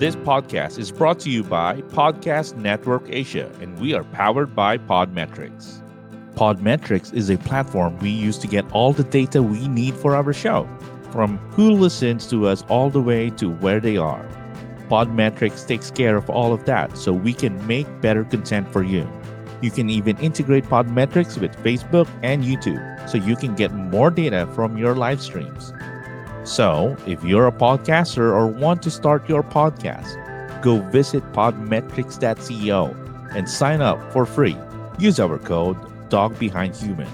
[0.00, 4.78] This podcast is brought to you by Podcast Network Asia, and we are powered by
[4.78, 5.82] Podmetrics.
[6.36, 10.32] Podmetrics is a platform we use to get all the data we need for our
[10.32, 10.66] show,
[11.12, 14.26] from who listens to us all the way to where they are.
[14.88, 19.06] Podmetrics takes care of all of that so we can make better content for you.
[19.60, 24.48] You can even integrate Podmetrics with Facebook and YouTube so you can get more data
[24.54, 25.74] from your live streams.
[26.44, 32.96] So, if you're a podcaster or want to start your podcast, go visit podmetrics.co
[33.34, 34.56] and sign up for free.
[34.98, 35.76] Use our code
[36.08, 37.08] DOGBehindHuman.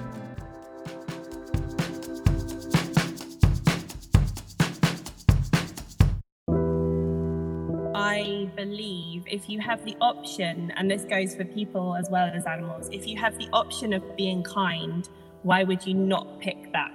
[7.95, 12.47] I believe if you have the option, and this goes for people as well as
[12.47, 15.09] animals, if you have the option of being kind,
[15.43, 16.93] why would you not pick that?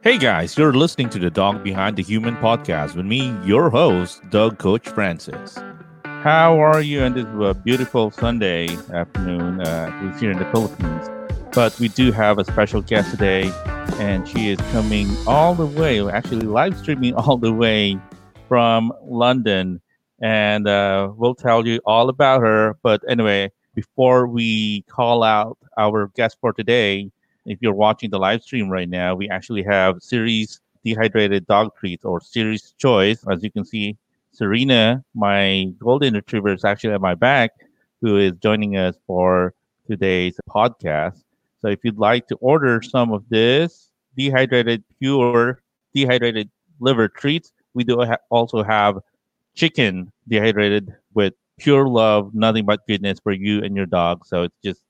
[0.00, 4.22] Hey guys, you're listening to the Dog Behind the Human podcast with me, your host,
[4.30, 5.58] Dog Coach Francis.
[6.04, 11.10] How are you on this uh, beautiful Sunday afternoon, uh, least here in the Philippines?
[11.52, 13.50] But we do have a special guest today,
[13.98, 17.98] and she is coming all the way, actually live streaming all the way
[18.46, 19.80] from London.
[20.22, 22.76] And uh, we'll tell you all about her.
[22.84, 27.10] But anyway, before we call out our guest for today,
[27.50, 32.04] if you're watching the live stream right now, we actually have series dehydrated dog treats
[32.04, 33.24] or series choice.
[33.30, 33.96] As you can see,
[34.32, 37.50] Serena, my golden retriever, is actually at my back,
[38.00, 39.54] who is joining us for
[39.86, 41.22] today's podcast.
[41.60, 45.54] So if you'd like to order some of this dehydrated, pure
[45.86, 48.98] dehydrated liver treats, we do ha- also have
[49.54, 54.26] chicken dehydrated with pure love, nothing but goodness for you and your dog.
[54.26, 54.82] So it's just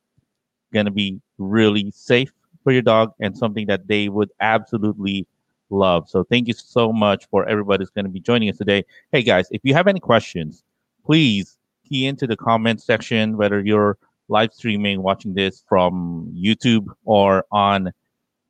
[0.72, 2.32] going to be really safe
[2.68, 5.26] for your dog and something that they would absolutely
[5.70, 6.06] love.
[6.06, 8.84] So thank you so much for everybody who's going to be joining us today.
[9.10, 10.64] Hey guys, if you have any questions,
[11.02, 11.56] please
[11.88, 13.96] key into the comment section, whether you're
[14.28, 17.90] live streaming, watching this from YouTube or on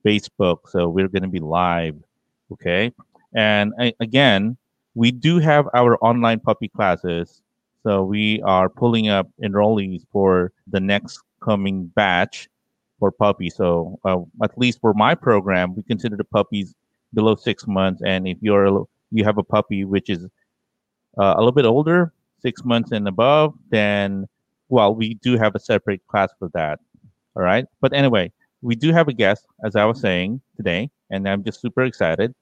[0.04, 0.69] Facebook.
[0.69, 1.94] So we're going to be live.
[2.50, 2.92] Okay.
[3.37, 4.56] And I, again,
[4.97, 7.41] we do have our online puppy classes.
[7.84, 12.48] So we are pulling up enrollees for the next coming batch
[12.98, 13.56] for puppies.
[13.56, 16.75] So uh, at least for my program, we consider the puppies
[17.14, 18.03] below six months.
[18.04, 20.25] And if you're a, you have a puppy which is
[21.19, 24.26] uh, a little bit older, six months and above, then
[24.69, 26.78] well, we do have a separate class for that.
[27.36, 27.64] All right.
[27.81, 28.32] But anyway,
[28.62, 32.34] we do have a guest, as I was saying today, and I'm just super excited.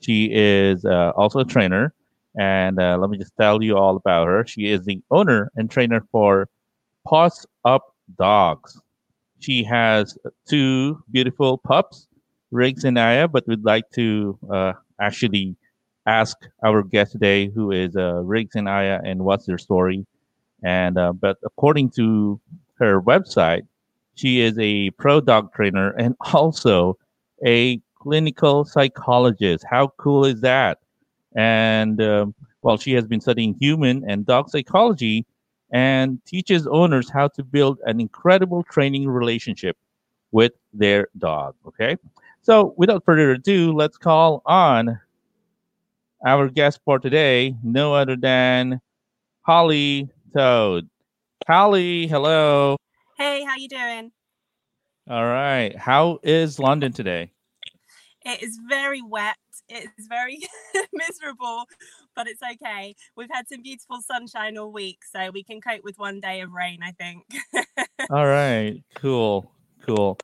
[0.00, 1.92] She is uh, also a trainer,
[2.38, 4.46] and uh, let me just tell you all about her.
[4.46, 6.48] She is the owner and trainer for
[7.06, 8.80] Paws Up Dogs.
[9.40, 10.18] She has
[10.48, 12.08] two beautiful pups,
[12.50, 15.56] Riggs and Aya, but we'd like to uh, actually
[16.06, 20.06] ask our guest today, who is uh, Riggs and Aya, and what's their story.
[20.62, 22.40] And uh, but according to
[22.78, 23.62] her website,
[24.14, 26.98] she is a pro dog trainer and also
[27.46, 29.64] a clinical psychologist.
[29.68, 30.78] How cool is that?
[31.36, 35.26] And um, well, she has been studying human and dog psychology
[35.70, 39.76] and teaches owners how to build an incredible training relationship
[40.32, 41.54] with their dog.
[41.66, 41.96] Okay.
[42.42, 44.98] So without further ado, let's call on
[46.26, 48.80] our guest for today, no other than
[49.42, 50.88] Holly Toad.
[51.46, 52.76] Holly, hello.
[53.16, 54.12] Hey, how you doing?
[55.08, 55.74] All right.
[55.76, 57.30] How is London today?
[58.24, 59.36] It is very wet.
[59.68, 60.40] It is very
[60.92, 61.64] miserable,
[62.18, 62.96] but it's okay.
[63.16, 66.50] We've had some beautiful sunshine all week, so we can cope with one day of
[66.52, 67.24] rain, I think.
[68.10, 68.82] all right.
[68.96, 69.50] Cool.
[69.86, 70.18] Cool.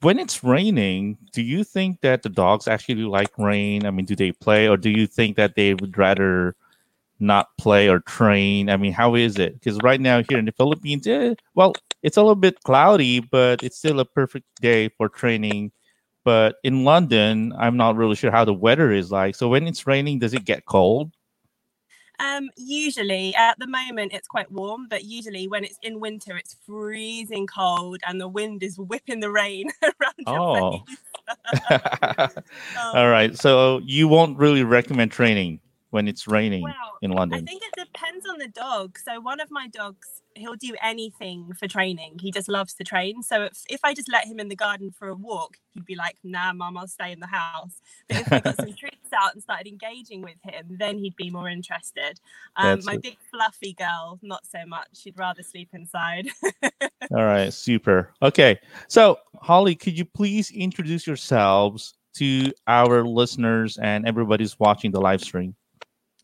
[0.00, 3.84] When it's raining, do you think that the dogs actually like rain?
[3.84, 6.54] I mean, do they play or do you think that they would rather
[7.18, 8.70] not play or train?
[8.70, 9.54] I mean, how is it?
[9.54, 11.74] Because right now here in the Philippines, eh, well,
[12.04, 15.72] it's a little bit cloudy, but it's still a perfect day for training.
[16.24, 19.34] But in London, I'm not really sure how the weather is like.
[19.34, 21.10] So when it's raining, does it get cold?
[22.20, 26.56] Um, usually, at the moment, it's quite warm, but usually when it's in winter, it's
[26.66, 30.84] freezing cold and the wind is whipping the rain around Oh.
[30.86, 30.98] face.
[32.76, 33.36] Um, All right.
[33.36, 37.40] So you won't really recommend training when it's raining Well, in London?
[37.40, 38.98] I think it depends on the dog.
[38.98, 42.18] So one of my dogs, he'll do anything for training.
[42.20, 43.22] He just loves to train.
[43.22, 45.96] So if, if I just let him in the garden for a walk, he'd be
[45.96, 49.34] like, "Nah, mum, I'll stay in the house." But if I got some treats out
[49.34, 52.20] and started engaging with him, then he'd be more interested.
[52.56, 53.02] Um, my it.
[53.02, 54.88] big fluffy girl, not so much.
[54.94, 56.28] She'd rather sleep inside.
[57.10, 58.12] All right, super.
[58.22, 65.00] Okay, so Holly, could you please introduce yourselves to our listeners and everybody's watching the
[65.00, 65.54] live stream?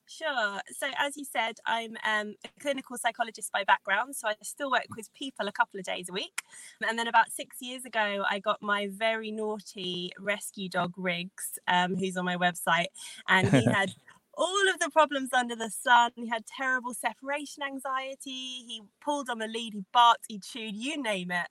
[0.08, 0.60] Sure.
[0.70, 4.14] So, as you said, I'm um, a clinical psychologist by background.
[4.14, 6.42] So, I still work with people a couple of days a week.
[6.86, 11.96] And then, about six years ago, I got my very naughty rescue dog, Riggs, um,
[11.96, 12.86] who's on my website.
[13.28, 13.94] And he had
[14.34, 16.12] all of the problems under the sun.
[16.14, 18.62] He had terrible separation anxiety.
[18.64, 21.48] He pulled on the lead, he barked, he chewed, you name it.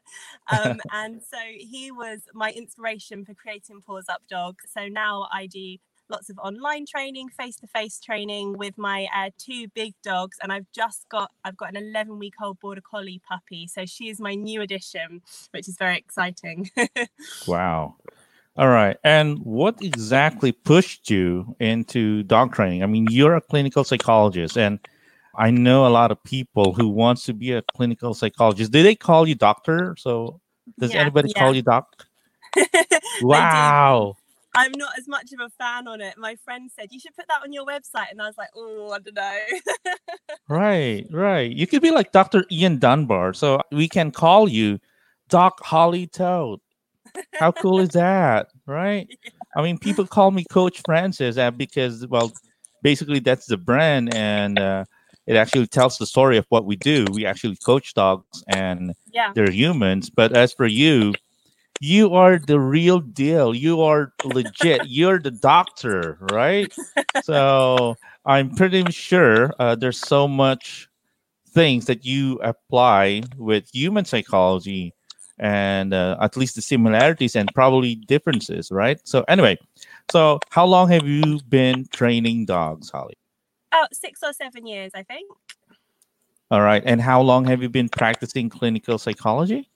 [0.50, 4.60] Um, and so, he was my inspiration for creating Paws Up Dog.
[4.74, 5.76] So, now I do
[6.10, 11.08] lots of online training, face-to-face training with my uh, two big dogs, and I've just
[11.10, 15.22] got I've got an 11-week-old border collie puppy, so she is my new addition,
[15.52, 16.70] which is very exciting.
[17.48, 17.96] wow.
[18.58, 18.98] All right.
[19.04, 22.84] And what exactly pushed you into dog training?
[22.84, 24.80] I mean, you're a clinical psychologist and
[25.38, 28.72] I know a lot of people who wants to be a clinical psychologist.
[28.72, 29.96] Do they call you doctor?
[29.98, 30.40] So
[30.80, 31.42] does yeah, anybody yeah.
[31.42, 32.08] call you doc?
[33.22, 34.16] wow.
[34.56, 36.18] I'm not as much of a fan on it.
[36.18, 38.92] My friend said you should put that on your website, and I was like, oh,
[38.92, 39.94] I don't know.
[40.50, 41.52] right, right.
[41.52, 42.46] You could be like Dr.
[42.52, 44.80] Ian Dunbar, so we can call you
[45.30, 46.60] Doc Holly Toad.
[47.34, 49.08] How cool is that, right?
[49.24, 49.62] Yeah.
[49.62, 52.34] I mean, people call me Coach Francis because, well,
[52.84, 54.84] basically that's the brand, and uh,
[55.28, 57.06] it actually tells the story of what we do.
[57.12, 59.32] We actually coach dogs, and yeah.
[59.34, 60.10] they're humans.
[60.10, 61.14] But as for you,
[61.80, 63.54] you are the real deal.
[63.54, 64.88] You are legit.
[64.88, 66.74] You're the doctor, right?
[67.24, 67.96] so
[68.26, 70.90] I'm pretty sure uh, there's so much
[71.50, 74.94] things that you apply with human psychology
[75.40, 79.00] and uh, at least the similarities and probably differences, right?
[79.04, 79.58] So anyway,
[80.10, 83.18] so how long have you been training dogs, Holly?
[83.72, 85.30] About six or seven years, I think.
[86.52, 86.84] All right.
[86.86, 89.70] And how long have you been practicing clinical psychology?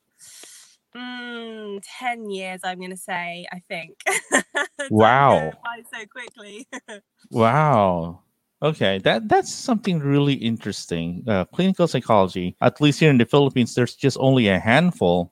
[0.95, 4.01] Mm, 10 years, I'm going to say, I think.
[4.89, 5.51] wow.
[5.93, 6.67] so quickly.
[7.31, 8.21] wow.
[8.61, 11.23] Okay, that that's something really interesting.
[11.25, 15.31] Uh, clinical psychology, at least here in the Philippines, there's just only a handful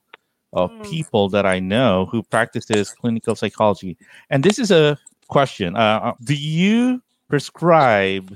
[0.54, 0.90] of mm.
[0.90, 3.98] people that I know who practices clinical psychology.
[4.30, 4.96] And this is a
[5.28, 8.34] question: uh, uh Do you prescribe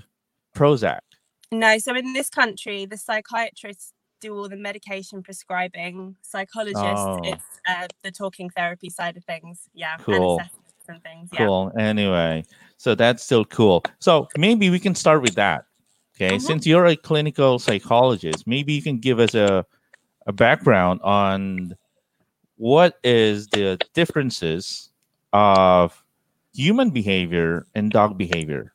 [0.54, 1.00] Prozac?
[1.50, 1.78] No.
[1.78, 6.16] So in this country, the psychiatrists do all the medication prescribing.
[6.22, 7.20] Psychologists, oh.
[7.24, 9.68] it's uh, the talking therapy side of things.
[9.74, 9.96] Yeah.
[9.98, 10.40] Cool.
[10.88, 11.28] And things.
[11.36, 11.72] Cool.
[11.76, 11.84] Yeah.
[11.84, 12.44] Anyway,
[12.76, 13.84] so that's still cool.
[13.98, 15.64] So maybe we can start with that.
[16.16, 16.36] Okay.
[16.36, 16.46] Mm-hmm.
[16.46, 19.64] Since you're a clinical psychologist, maybe you can give us a,
[20.26, 21.76] a background on
[22.56, 24.90] what is the differences
[25.32, 26.04] of
[26.54, 28.72] human behavior and dog behavior.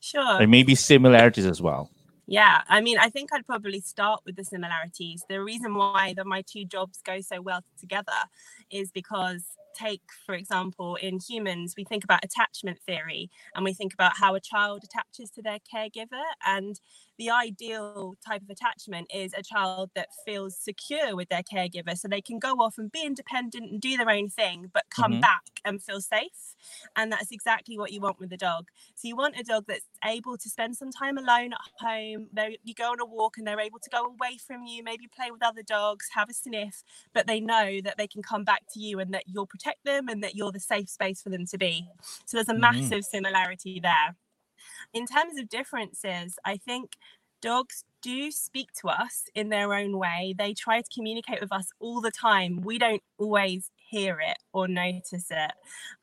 [0.00, 0.42] Sure.
[0.42, 1.90] And maybe similarities as well.
[2.30, 5.24] Yeah, I mean, I think I'd probably start with the similarities.
[5.28, 8.12] The reason why that my two jobs go so well together
[8.70, 9.42] is because
[9.76, 14.34] take for example in humans we think about attachment theory and we think about how
[14.34, 16.80] a child attaches to their caregiver and
[17.20, 22.08] the ideal type of attachment is a child that feels secure with their caregiver so
[22.08, 25.20] they can go off and be independent and do their own thing but come mm-hmm.
[25.20, 26.56] back and feel safe
[26.96, 29.84] and that's exactly what you want with a dog so you want a dog that's
[30.02, 33.46] able to spend some time alone at home they, you go on a walk and
[33.46, 36.82] they're able to go away from you maybe play with other dogs have a sniff
[37.12, 40.08] but they know that they can come back to you and that you'll protect them
[40.08, 41.86] and that you're the safe space for them to be
[42.24, 42.62] so there's a mm-hmm.
[42.62, 44.16] massive similarity there
[44.92, 46.96] in terms of differences, I think
[47.40, 50.34] dogs do speak to us in their own way.
[50.36, 52.60] They try to communicate with us all the time.
[52.62, 55.52] We don't always hear it or notice it.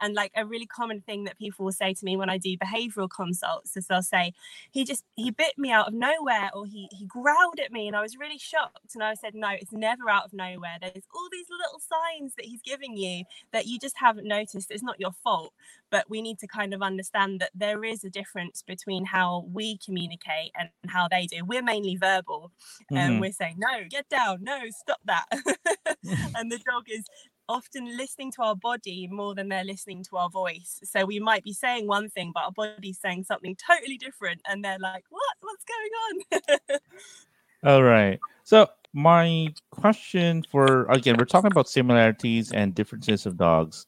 [0.01, 2.57] And like a really common thing that people will say to me when I do
[2.57, 4.33] behavioral consults is they'll say,
[4.71, 7.95] he just he bit me out of nowhere or he he growled at me and
[7.95, 8.93] I was really shocked.
[8.93, 10.77] And I said, No, it's never out of nowhere.
[10.81, 14.71] There's all these little signs that he's giving you that you just haven't noticed.
[14.71, 15.53] It's not your fault.
[15.89, 19.77] But we need to kind of understand that there is a difference between how we
[19.77, 21.45] communicate and how they do.
[21.45, 22.51] We're mainly verbal
[22.89, 23.19] and mm-hmm.
[23.21, 25.25] we're saying, No, get down, no, stop that.
[26.35, 27.05] and the dog is
[27.49, 30.79] often listening to our body more than they're listening to our voice.
[30.83, 34.41] So we might be saying one thing, but our body's saying something totally different.
[34.47, 35.35] And they're like, what?
[35.41, 36.79] What's going on?
[37.63, 38.19] All right.
[38.43, 43.85] So my question for again, we're talking about similarities and differences of dogs.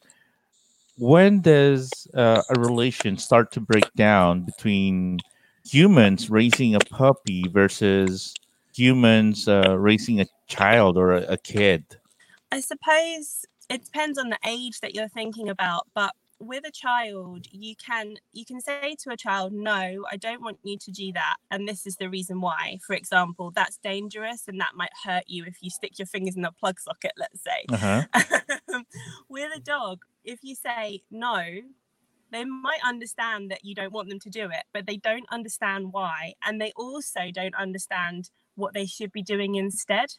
[0.97, 5.19] When does uh, a relation start to break down between
[5.65, 8.33] humans raising a puppy versus
[8.75, 11.85] humans uh, raising a child or a, a kid?
[12.51, 17.45] I suppose it depends on the age that you're thinking about, but with a child
[17.51, 21.11] you can you can say to a child no i don't want you to do
[21.11, 25.25] that and this is the reason why for example that's dangerous and that might hurt
[25.27, 28.81] you if you stick your fingers in a plug socket let's say uh-huh.
[29.29, 31.43] with a dog if you say no
[32.31, 35.91] they might understand that you don't want them to do it, but they don't understand
[35.91, 36.33] why.
[36.45, 40.13] And they also don't understand what they should be doing instead.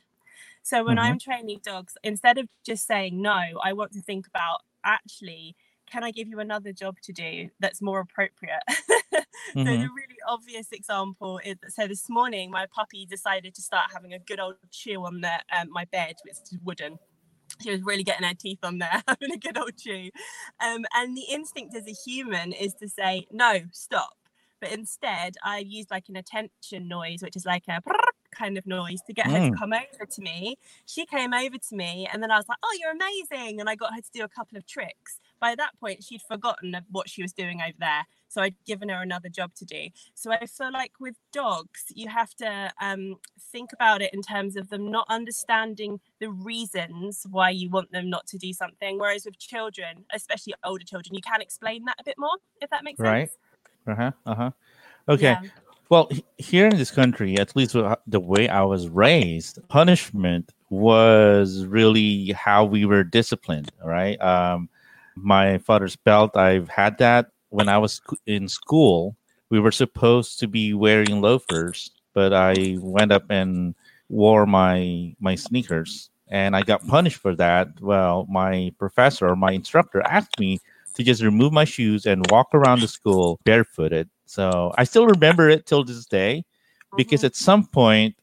[0.63, 1.07] So when mm-hmm.
[1.07, 5.57] I'm training dogs, instead of just saying no, I want to think about actually,
[5.91, 8.63] can I give you another job to do that's more appropriate?
[8.69, 9.21] mm-hmm.
[9.57, 14.13] So the really obvious example is so this morning my puppy decided to start having
[14.13, 16.99] a good old chew on the um, my bed, which is wooden
[17.63, 20.11] she was really getting her teeth on there, having a good old chew.
[20.61, 24.17] Um, and the instinct as a human is to say, no, stop.
[24.61, 27.81] But instead, I used like an attention noise, which is like a
[28.31, 29.51] kind of noise to get her mm.
[29.51, 30.57] to come over to me.
[30.87, 33.75] She came over to me, and then I was like, "Oh, you're amazing!" And I
[33.75, 35.21] got her to do a couple of tricks.
[35.41, 39.03] By that point, she'd forgotten what she was doing over there, so I'd given her
[39.03, 39.89] another job to do.
[40.15, 43.17] So I feel like with dogs, you have to um,
[43.53, 48.11] think about it in terms of them not understanding the reasons why you want them
[48.11, 48.99] not to do something.
[48.99, 52.85] Whereas with children, especially older children, you can explain that a bit more, if that
[52.85, 53.29] makes right.
[53.29, 53.39] sense.
[53.87, 53.93] Right.
[53.93, 54.13] Uh huh.
[54.27, 54.51] Uh huh.
[55.09, 55.23] Okay.
[55.23, 55.43] Yeah.
[55.91, 62.31] Well, here in this country, at least the way I was raised, punishment was really
[62.31, 63.73] how we were disciplined.
[63.85, 64.21] Right.
[64.21, 64.69] Um,
[65.17, 69.17] my father's belt, I've had that when I was in school.
[69.51, 73.75] We were supposed to be wearing loafers, but I went up and
[74.09, 77.81] wore my my sneakers, and I got punished for that.
[77.81, 80.61] Well, my professor or my instructor asked me
[80.95, 85.49] to just remove my shoes and walk around the school barefooted so I still remember
[85.49, 86.45] it till this day
[86.97, 87.27] because mm-hmm.
[87.27, 88.15] at some point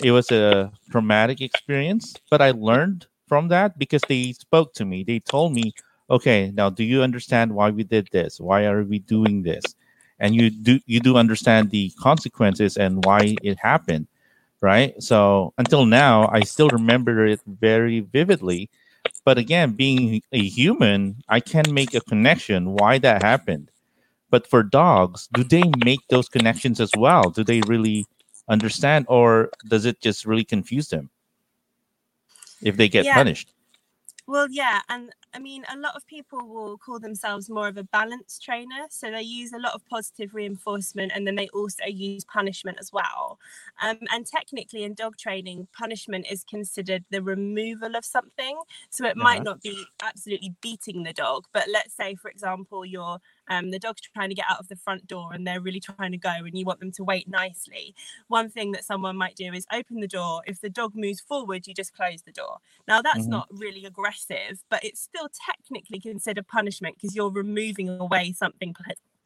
[0.00, 5.02] it was a traumatic experience, but I learned from that because they spoke to me.
[5.02, 5.74] They told me,
[6.08, 8.38] okay, now do you understand why we did this?
[8.38, 9.64] Why are we doing this?
[10.20, 14.06] And you do you do understand the consequences and why it happened,
[14.60, 14.94] right?
[15.02, 18.70] So until now, I still remember it very vividly.
[19.24, 23.72] But again, being a human, I can make a connection why that happened.
[24.36, 27.30] But for dogs, do they make those connections as well?
[27.30, 28.04] Do they really
[28.50, 31.08] understand, or does it just really confuse them
[32.60, 33.14] if they get yeah.
[33.14, 33.54] punished?
[34.26, 37.84] Well, yeah, and I mean, a lot of people will call themselves more of a
[37.84, 38.86] balance trainer.
[38.90, 42.92] So they use a lot of positive reinforcement and then they also use punishment as
[42.92, 43.38] well.
[43.80, 48.60] Um, and technically, in dog training, punishment is considered the removal of something.
[48.90, 49.22] So it uh-huh.
[49.22, 53.78] might not be absolutely beating the dog, but let's say, for example, you're um, the
[53.78, 56.30] dog's trying to get out of the front door and they're really trying to go
[56.30, 57.94] and you want them to wait nicely.
[58.28, 60.42] One thing that someone might do is open the door.
[60.46, 62.58] If the dog moves forward you just close the door.
[62.88, 63.30] Now that's mm-hmm.
[63.30, 68.74] not really aggressive but it's still technically considered punishment because you're removing away something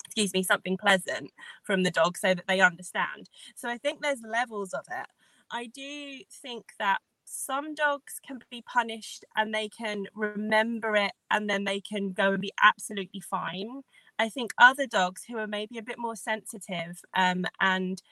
[0.04, 1.30] excuse me something pleasant
[1.62, 3.28] from the dog so that they understand.
[3.54, 5.06] So i think there's levels of it.
[5.52, 6.98] I do think that
[7.30, 12.32] some dogs can be punished and they can remember it and then they can go
[12.32, 13.82] and be absolutely fine
[14.20, 18.02] I think other dogs who are maybe a bit more sensitive um, and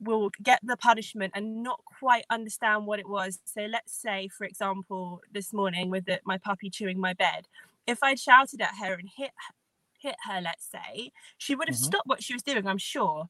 [0.00, 3.38] will get the punishment and not quite understand what it was.
[3.44, 7.46] So let's say, for example, this morning with the, my puppy chewing my bed,
[7.86, 9.32] if I'd shouted at her and hit
[10.00, 11.84] hit her, let's say, she would have mm-hmm.
[11.84, 13.28] stopped what she was doing, I'm sure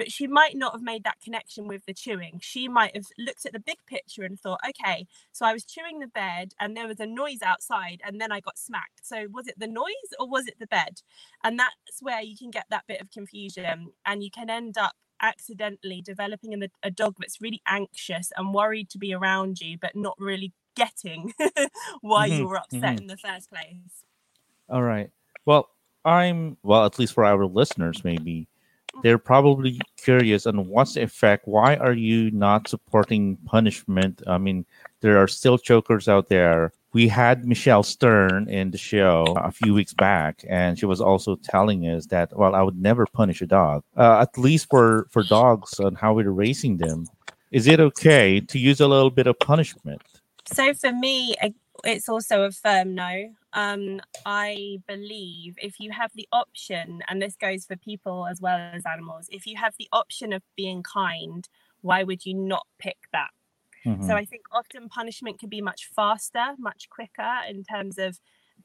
[0.00, 2.40] but she might not have made that connection with the chewing.
[2.42, 5.98] She might have looked at the big picture and thought, okay, so I was chewing
[5.98, 9.02] the bed and there was a noise outside and then I got smacked.
[9.02, 11.02] So was it the noise or was it the bed?
[11.44, 14.94] And that's where you can get that bit of confusion and you can end up
[15.20, 19.94] accidentally developing a, a dog that's really anxious and worried to be around you, but
[19.94, 21.34] not really getting
[22.00, 22.38] why mm-hmm.
[22.38, 23.02] you were upset mm-hmm.
[23.02, 24.06] in the first place.
[24.66, 25.10] All right.
[25.44, 25.68] Well,
[26.06, 28.48] I'm, well, at least for our listeners, maybe
[29.02, 31.46] they're probably curious on what's the effect.
[31.46, 34.22] Why are you not supporting punishment?
[34.26, 34.64] I mean,
[35.00, 36.72] there are still chokers out there.
[36.92, 41.36] We had Michelle Stern in the show a few weeks back, and she was also
[41.36, 45.22] telling us that, well, I would never punish a dog, uh, at least for, for
[45.22, 47.08] dogs and how we're raising them.
[47.52, 50.02] Is it okay to use a little bit of punishment?
[50.52, 51.36] So for me,
[51.84, 53.34] it's also a firm no.
[53.52, 58.58] Um, I believe if you have the option, and this goes for people as well
[58.58, 61.48] as animals, if you have the option of being kind,
[61.80, 63.30] why would you not pick that?
[63.84, 64.06] Mm-hmm.
[64.06, 68.20] So I think often punishment can be much faster, much quicker in terms of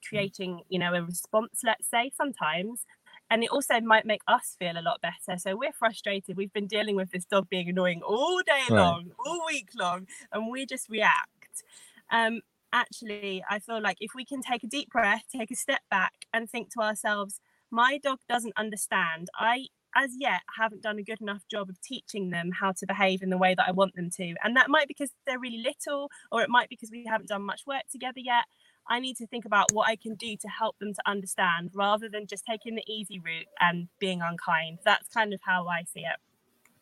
[0.07, 2.85] creating, you know, a response, let's say, sometimes.
[3.31, 5.39] And it also might make us feel a lot better.
[5.39, 6.37] So we're frustrated.
[6.37, 8.77] We've been dealing with this dog being annoying all day right.
[8.77, 11.63] long, all week long, and we just react.
[12.11, 12.41] Um,
[12.75, 16.13] actually, I feel like if we can take a deep breath, take a step back,
[16.33, 17.39] and think to ourselves,
[17.71, 19.29] my dog doesn't understand.
[19.39, 23.23] I, as yet, haven't done a good enough job of teaching them how to behave
[23.23, 24.35] in the way that I want them to.
[24.43, 27.29] And that might be because they're really little, or it might be because we haven't
[27.29, 28.43] done much work together yet.
[28.87, 32.07] I need to think about what I can do to help them to understand rather
[32.07, 34.79] than just taking the easy route and being unkind.
[34.83, 36.17] That's kind of how I see it.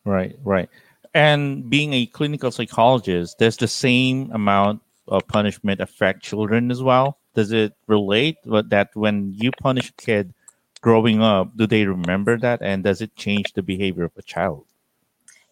[0.04, 0.68] Right, right.
[1.14, 7.18] And being a clinical psychologist, there's the same amount of punishment affect children as well?
[7.34, 10.34] Does it relate that when you punish a kid
[10.80, 12.62] growing up, do they remember that?
[12.62, 14.66] And does it change the behavior of a child?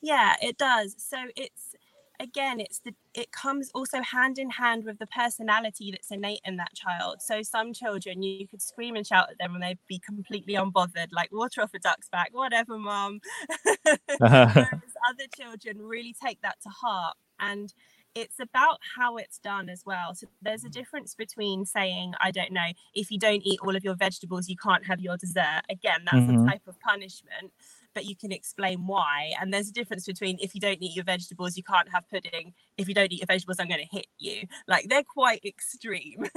[0.00, 0.94] Yeah, it does.
[0.98, 1.74] So it's
[2.20, 6.56] again it's the it comes also hand in hand with the personality that's innate in
[6.56, 9.78] that child so some children you, you could scream and shout at them and they'd
[9.88, 13.20] be completely unbothered like water off a duck's back whatever mom
[14.18, 17.72] Whereas other children really take that to heart and
[18.14, 20.14] it's about how it's done as well.
[20.14, 23.84] So there's a difference between saying, I don't know, if you don't eat all of
[23.84, 25.62] your vegetables, you can't have your dessert.
[25.70, 26.46] Again, that's mm-hmm.
[26.46, 27.52] a type of punishment
[27.94, 29.32] but you can explain why.
[29.40, 32.54] And there's a difference between if you don't eat your vegetables, you can't have pudding.
[32.78, 34.46] If you don't eat your vegetables, I'm going to hit you.
[34.66, 36.26] Like they're quite extreme.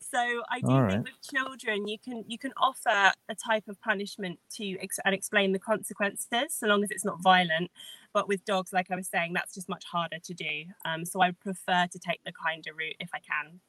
[0.00, 4.38] so I do think with children, you can you can offer a type of punishment
[4.56, 7.70] to ex- and explain the consequences, so long as it's not violent.
[8.12, 10.64] But with dogs, like I was saying, that's just much harder to do.
[10.84, 13.60] Um, so I prefer to take the kinder route if I can.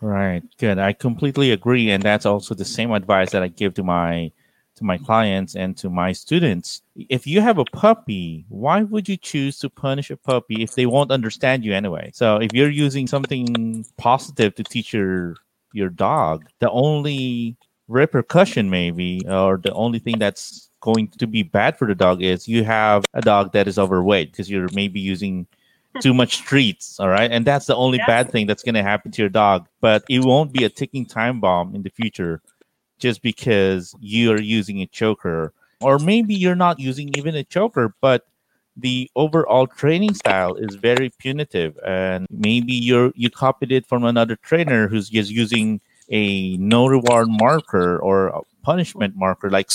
[0.00, 0.42] Right.
[0.58, 0.78] Good.
[0.78, 4.32] I completely agree, and that's also the same advice that I give to my
[4.76, 6.82] to my clients and to my students.
[7.08, 10.86] If you have a puppy, why would you choose to punish a puppy if they
[10.86, 12.10] won't understand you anyway?
[12.14, 15.36] So if you're using something positive to teach your
[15.72, 17.56] your dog, the only
[17.88, 22.48] repercussion maybe or the only thing that's going to be bad for the dog is
[22.48, 25.46] you have a dog that is overweight because you're maybe using
[26.00, 28.06] too much treats all right and that's the only yes.
[28.06, 31.06] bad thing that's going to happen to your dog but it won't be a ticking
[31.06, 32.42] time bomb in the future
[32.98, 38.26] just because you're using a choker or maybe you're not using even a choker but
[38.76, 44.36] the overall training style is very punitive and maybe you're you copied it from another
[44.36, 49.70] trainer who's just using a no reward marker or a punishment marker like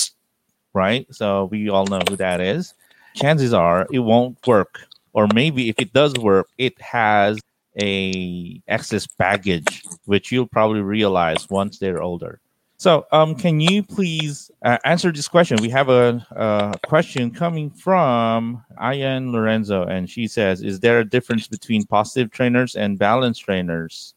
[0.74, 1.06] right?
[1.10, 2.74] So we all know who that is.
[3.14, 7.38] Chances are it won't work or maybe if it does work it has
[7.78, 12.40] a excess baggage which you'll probably realize once they're older
[12.82, 15.56] so, um, can you please uh, answer this question?
[15.62, 21.04] We have a, a question coming from Ayan Lorenzo, and she says, "Is there a
[21.04, 24.14] difference between positive trainers and balance trainers?"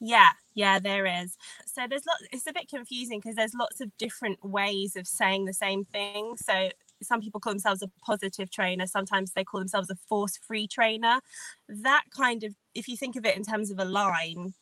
[0.00, 1.38] Yeah, yeah, there is.
[1.66, 2.24] So there's lots.
[2.32, 6.34] It's a bit confusing because there's lots of different ways of saying the same thing.
[6.38, 10.66] So some people call themselves a positive trainer sometimes they call themselves a force free
[10.66, 11.20] trainer
[11.68, 14.54] that kind of if you think of it in terms of a line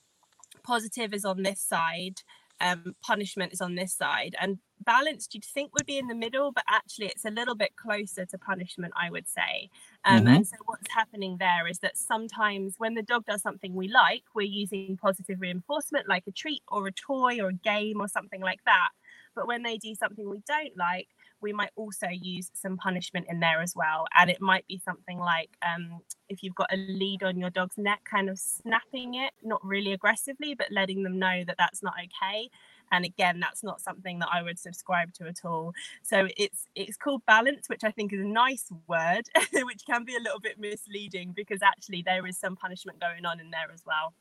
[0.64, 2.22] positive is on this side
[2.60, 4.34] um, punishment is on this side.
[4.40, 7.74] And balanced you'd think would be in the middle but actually it's a little bit
[7.76, 9.70] closer to punishment i would say.
[10.04, 10.28] Um, mm-hmm.
[10.28, 14.24] and so what's happening there is that sometimes when the dog does something we like
[14.34, 18.40] we're using positive reinforcement like a treat or a toy or a game or something
[18.40, 18.90] like that.
[19.34, 21.08] But when they do something we don't like
[21.44, 24.06] we might also use some punishment in there as well.
[24.18, 27.76] And it might be something like um, if you've got a lead on your dog's
[27.76, 31.94] neck, kind of snapping it, not really aggressively, but letting them know that that's not
[32.02, 32.48] okay.
[32.90, 35.72] And again, that's not something that I would subscribe to at all.
[36.02, 40.16] So it's it's called balance, which I think is a nice word, which can be
[40.16, 43.82] a little bit misleading because actually there is some punishment going on in there as
[43.86, 44.14] well.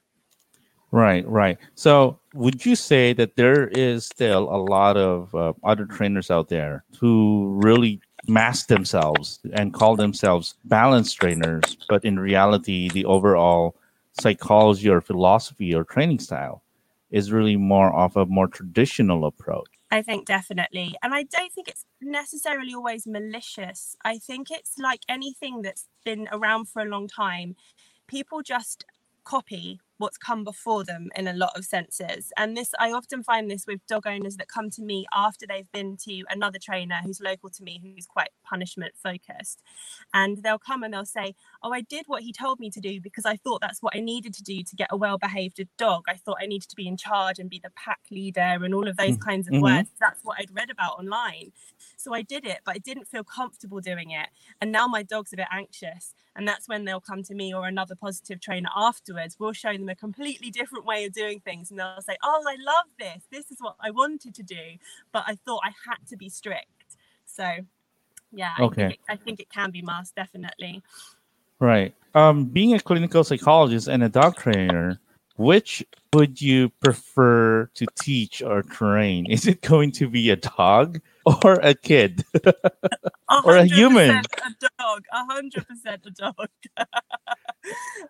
[0.93, 1.57] Right, right.
[1.73, 6.49] So, would you say that there is still a lot of uh, other trainers out
[6.49, 13.75] there who really mask themselves and call themselves balance trainers, but in reality, the overall
[14.21, 16.61] psychology or philosophy or training style
[17.09, 19.65] is really more of a more traditional approach?
[19.89, 20.95] I think definitely.
[21.01, 23.95] And I don't think it's necessarily always malicious.
[24.05, 27.55] I think it's like anything that's been around for a long time.
[28.07, 28.85] People just
[29.23, 32.33] copy what's come before them in a lot of senses.
[32.35, 35.71] And this, I often find this with dog owners that come to me after they've
[35.71, 39.63] been to another trainer who's local to me, who's quite punishment focused.
[40.13, 42.99] And they'll come and they'll say, Oh, I did what he told me to do
[42.99, 46.03] because I thought that's what I needed to do to get a well behaved dog.
[46.09, 48.89] I thought I needed to be in charge and be the pack leader and all
[48.89, 49.63] of those mm, kinds of mm-hmm.
[49.63, 49.89] words.
[50.01, 51.53] That's what I'd read about online.
[51.95, 54.27] So I did it, but I didn't feel comfortable doing it.
[54.59, 56.13] And now my dog's a bit anxious.
[56.35, 59.37] And that's when they'll come to me or another positive trainer afterwards.
[59.39, 61.71] We'll show them a completely different way of doing things.
[61.71, 63.23] And they'll say, Oh, I love this.
[63.31, 64.77] This is what I wanted to do.
[65.11, 66.97] But I thought I had to be strict.
[67.25, 67.45] So,
[68.31, 68.85] yeah, okay.
[68.85, 70.81] I, think it, I think it can be masked, definitely.
[71.59, 71.93] Right.
[72.15, 74.99] Um, being a clinical psychologist and a dog trainer,
[75.37, 79.25] which would you prefer to teach or train?
[79.25, 82.23] Is it going to be a dog or a kid
[83.45, 84.09] or a human?
[84.11, 85.03] A dog.
[85.11, 86.49] A hundred percent a dog.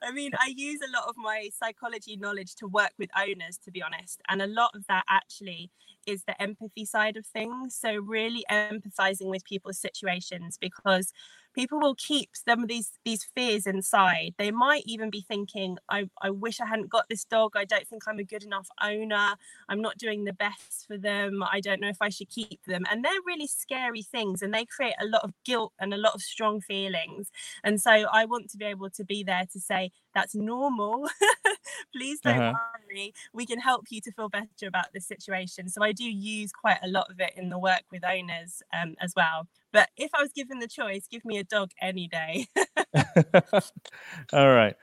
[0.03, 3.71] I mean, I use a lot of my psychology knowledge to work with owners, to
[3.71, 4.21] be honest.
[4.27, 5.71] And a lot of that actually
[6.05, 7.75] is the empathy side of things.
[7.75, 11.13] So, really empathizing with people's situations because
[11.53, 16.09] people will keep some of these these fears inside they might even be thinking I,
[16.21, 19.35] I wish i hadn't got this dog i don't think i'm a good enough owner.
[19.69, 21.43] I'm not doing the best for them.
[21.43, 22.83] I don't know if i should keep them.
[22.89, 26.15] And they're really scary things and they create a lot of guilt and a lot
[26.15, 27.31] of strong feelings.
[27.63, 31.07] And so i want to be able to be there to say that's normal.
[31.95, 32.53] Please don't uh-huh.
[32.89, 33.13] worry.
[33.33, 35.69] We can help you to feel better about this situation.
[35.69, 38.95] So i do use quite a lot of it in the work with owners um,
[38.99, 39.47] as well.
[39.71, 42.47] But if I was given the choice, give me a dog any day.
[44.33, 44.75] All right.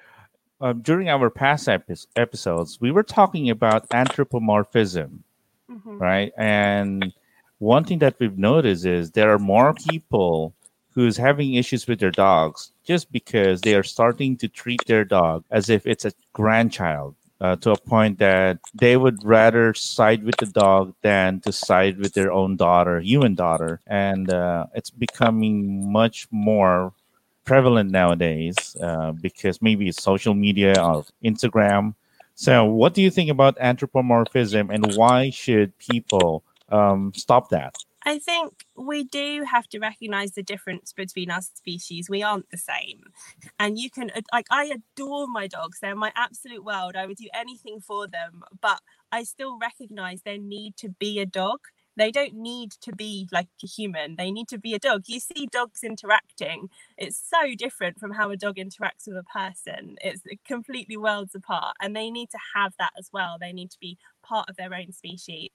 [0.61, 5.25] Um, during our past epi- episodes, we were talking about anthropomorphism,
[5.71, 5.99] mm-hmm.
[5.99, 6.33] right?
[6.37, 7.15] And
[7.59, 10.55] one thing that we've noticed is there are more people
[10.91, 15.45] who's having issues with their dogs just because they are starting to treat their dog
[15.51, 20.37] as if it's a grandchild uh, to a point that they would rather side with
[20.37, 23.81] the dog than to side with their own daughter, human daughter.
[23.87, 26.93] And uh, it's becoming much more
[27.45, 31.95] prevalent nowadays uh, because maybe it's social media or Instagram.
[32.35, 37.75] So, what do you think about anthropomorphism and why should people um, stop that?
[38.05, 42.09] I think we do have to recognize the difference between us species.
[42.09, 43.03] We aren't the same.
[43.59, 45.81] And you can, like, I adore my dogs.
[45.81, 46.97] They're my absolute world.
[46.97, 48.43] I would do anything for them.
[48.61, 48.81] But
[49.13, 51.61] I still recognize their need to be a dog
[51.97, 55.21] they don't need to be like a human they need to be a dog you
[55.21, 60.23] see dogs interacting it's so different from how a dog interacts with a person it's
[60.31, 63.79] uh, completely worlds apart and they need to have that as well they need to
[63.81, 65.51] be part of their own species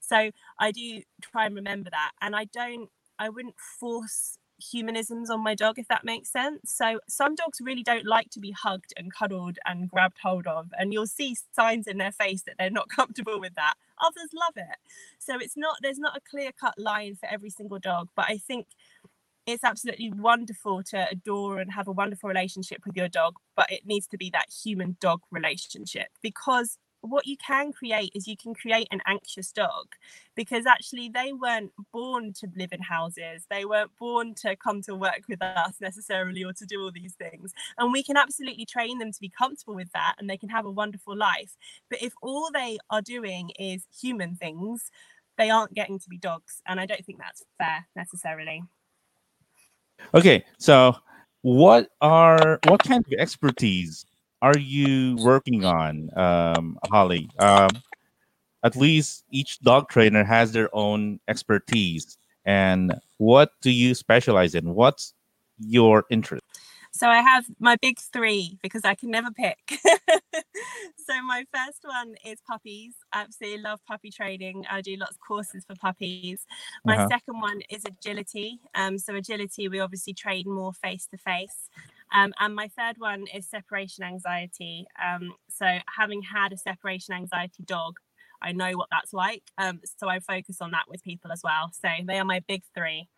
[0.00, 5.42] so i do try and remember that and i don't i wouldn't force humanisms on
[5.42, 6.72] my dog, if that makes sense.
[6.72, 10.68] So some dogs really don't like to be hugged and cuddled and grabbed hold of,
[10.78, 13.74] and you'll see signs in their face that they're not comfortable with that.
[14.02, 14.76] Others love it.
[15.18, 18.38] So it's not there's not a clear cut line for every single dog, but I
[18.38, 18.66] think
[19.46, 23.82] it's absolutely wonderful to adore and have a wonderful relationship with your dog, but it
[23.84, 26.78] needs to be that human dog relationship because
[27.08, 29.86] what you can create is you can create an anxious dog
[30.34, 34.94] because actually they weren't born to live in houses they weren't born to come to
[34.94, 38.98] work with us necessarily or to do all these things and we can absolutely train
[38.98, 41.56] them to be comfortable with that and they can have a wonderful life.
[41.90, 44.90] But if all they are doing is human things
[45.36, 48.62] they aren't getting to be dogs and i don't think that's fair necessarily.
[50.14, 50.94] Okay so
[51.42, 54.06] what are what kind of expertise
[54.44, 57.30] are you working on, um, Holly?
[57.38, 57.70] Um,
[58.62, 62.18] at least each dog trainer has their own expertise.
[62.44, 64.74] And what do you specialize in?
[64.74, 65.14] What's
[65.58, 66.44] your interest?
[66.96, 69.58] So I have my big three because I can never pick.
[70.96, 72.94] so my first one is puppies.
[73.12, 74.64] I absolutely love puppy training.
[74.70, 76.46] I do lots of courses for puppies.
[76.84, 77.08] My uh-huh.
[77.08, 78.60] second one is agility.
[78.76, 81.68] Um, so agility, we obviously train more face to face.
[82.14, 84.86] Um, and my third one is separation anxiety.
[85.04, 85.66] Um, so,
[85.98, 87.98] having had a separation anxiety dog,
[88.40, 89.42] I know what that's like.
[89.58, 91.72] Um, so, I focus on that with people as well.
[91.72, 93.08] So, they are my big three.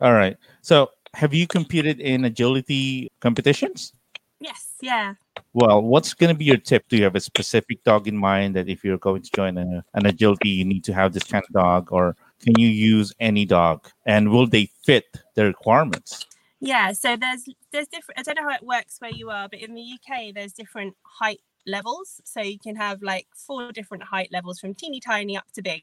[0.00, 0.36] All right.
[0.60, 3.92] So, have you competed in agility competitions?
[4.40, 4.68] Yes.
[4.80, 5.14] Yeah.
[5.52, 6.88] Well, what's going to be your tip?
[6.88, 9.84] Do you have a specific dog in mind that if you're going to join a,
[9.94, 13.44] an agility, you need to have this kind of dog, or can you use any
[13.44, 13.88] dog?
[14.06, 16.26] And will they fit the requirements?
[16.60, 18.20] Yeah, so there's there's different.
[18.20, 20.94] I don't know how it works where you are, but in the UK there's different
[21.02, 22.20] height levels.
[22.24, 25.82] So you can have like four different height levels from teeny tiny up to big.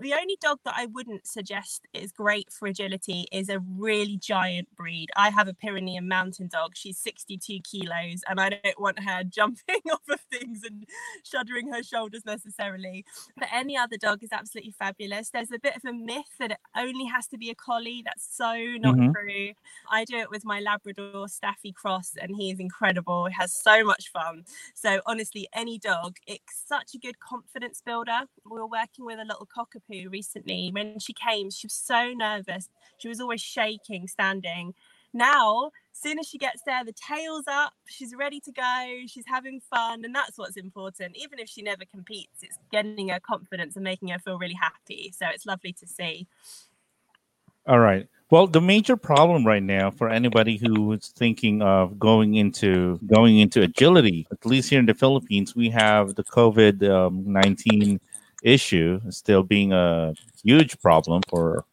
[0.00, 4.68] The only dog that I wouldn't suggest is great for agility is a really giant
[4.76, 5.08] breed.
[5.16, 6.76] I have a Pyrenean mountain dog.
[6.76, 10.86] She's 62 kilos, and I don't want her jumping off of things and
[11.24, 13.04] shuddering her shoulders necessarily.
[13.36, 15.30] But any other dog is absolutely fabulous.
[15.30, 18.02] There's a bit of a myth that it only has to be a collie.
[18.04, 19.10] That's so not mm-hmm.
[19.10, 19.52] true.
[19.90, 23.26] I do it with my Labrador, Staffy Cross, and he is incredible.
[23.26, 24.44] He has so much fun.
[24.74, 28.20] So, honestly, any dog, it's such a good confidence builder.
[28.48, 30.70] We were working with a little cockapoo recently.
[30.72, 32.68] When she came, she was so nervous.
[32.98, 34.74] She was always shaking, standing.
[35.14, 39.60] Now, soon as she gets there, the tail's up, she's ready to go, she's having
[39.60, 41.16] fun, and that's what's important.
[41.16, 45.12] Even if she never competes, it's getting her confidence and making her feel really happy.
[45.16, 46.26] So it's lovely to see.
[47.66, 48.06] All right.
[48.30, 53.38] Well, the major problem right now for anybody who is thinking of going into going
[53.38, 58.00] into agility, at least here in the Philippines, we have the COVID um, nineteen
[58.42, 61.64] issue still being a huge problem for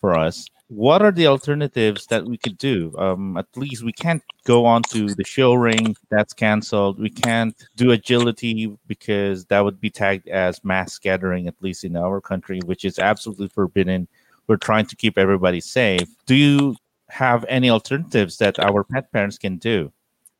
[0.00, 2.94] for us what are the alternatives that we could do?
[2.96, 7.00] Um, at least we can't go on to the show ring that's canceled.
[7.00, 11.96] We can't do agility because that would be tagged as mass gathering, at least in
[11.96, 14.06] our country, which is absolutely forbidden.
[14.46, 16.08] We're trying to keep everybody safe.
[16.26, 16.76] Do you
[17.08, 19.92] have any alternatives that our pet parents can do?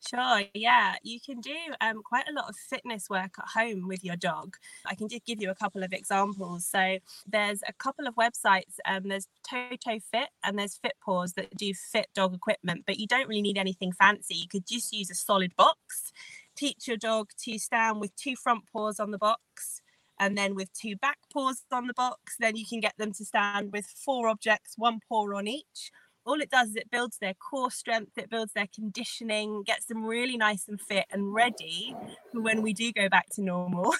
[0.08, 0.94] Sure, yeah.
[1.02, 4.56] You can do um, quite a lot of fitness work at home with your dog.
[4.86, 6.66] I can just give you a couple of examples.
[6.66, 8.76] So, there's a couple of websites.
[8.86, 13.28] Um, there's Toto Fit and there's FitPaws that do fit dog equipment, but you don't
[13.28, 14.34] really need anything fancy.
[14.36, 16.12] You could just use a solid box.
[16.56, 19.80] Teach your dog to stand with two front paws on the box
[20.18, 22.36] and then with two back paws on the box.
[22.38, 25.90] Then you can get them to stand with four objects, one paw on each
[26.24, 30.04] all it does is it builds their core strength, it builds their conditioning, gets them
[30.04, 31.94] really nice and fit and ready
[32.32, 33.94] for when we do go back to normal.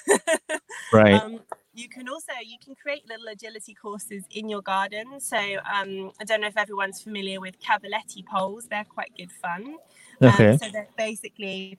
[0.93, 1.15] right.
[1.15, 1.41] Um,
[1.73, 5.21] you can also you can create little agility courses in your garden.
[5.21, 8.67] So um, I don't know if everyone's familiar with Cavaletti poles.
[8.69, 9.77] They're quite good fun.
[10.21, 10.49] Um, okay.
[10.51, 11.79] Um, so they're basically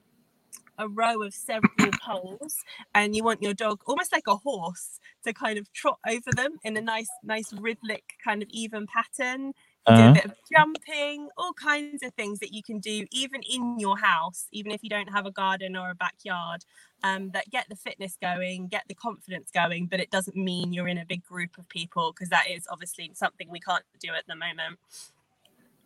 [0.78, 2.56] a row of several poles
[2.94, 6.56] and you want your dog almost like a horse to kind of trot over them
[6.64, 9.52] in a nice nice rhythmic kind of even pattern
[9.86, 10.02] uh-huh.
[10.02, 13.78] do a bit of jumping, all kinds of things that you can do even in
[13.78, 16.64] your house, even if you don't have a garden or a backyard,
[17.02, 20.88] um, that get the fitness going, get the confidence going, but it doesn't mean you're
[20.88, 24.26] in a big group of people because that is obviously something we can't do at
[24.28, 24.78] the moment.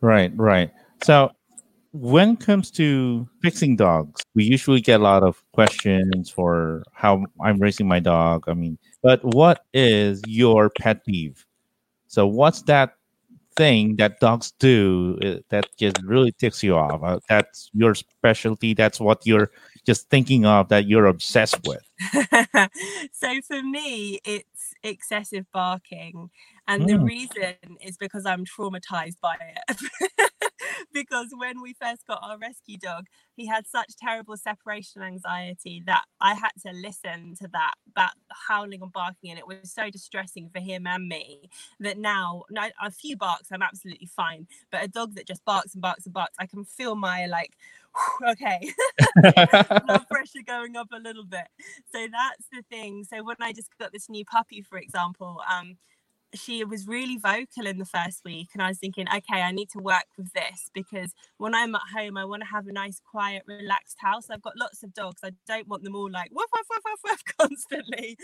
[0.01, 0.71] Right, right.
[1.03, 1.33] So
[1.93, 7.25] when it comes to fixing dogs, we usually get a lot of questions for how
[7.43, 8.45] I'm raising my dog.
[8.47, 11.47] I mean, but what is your pet peeve?
[12.09, 12.96] So what's that
[13.57, 17.03] thing that dogs do uh, that just really ticks you off.
[17.03, 18.75] Uh, that's your specialty.
[18.75, 19.51] That's what you're
[19.87, 21.83] just thinking of that you're obsessed with.
[23.12, 26.31] so for me, it's excessive barking.
[26.69, 26.87] And mm.
[26.88, 30.42] the reason is because I'm traumatized by it.
[30.93, 36.05] because when we first got our rescue dog, he had such terrible separation anxiety that
[36.21, 38.15] I had to listen to that, that
[38.49, 41.49] howling and barking, and it was so distressing for him and me
[41.81, 42.45] that now,
[42.83, 44.47] a few barks, I'm absolutely fine.
[44.71, 47.53] But a dog that just barks and barks and barks, I can feel my like,
[48.31, 48.71] okay,
[49.23, 51.47] blood pressure going up a little bit.
[51.93, 53.05] So that's the thing.
[53.05, 55.77] So when I just got this new puppy, for example, um,
[56.35, 59.71] she was really vocal in the first week and i was thinking okay i need
[59.71, 63.01] to work with this because when i'm at home i want to have a nice
[63.11, 64.29] quiet relaxed house.
[64.31, 65.23] I've got lots of dogs.
[65.25, 68.19] I don't want them all like woof woof woof woof woof constantly.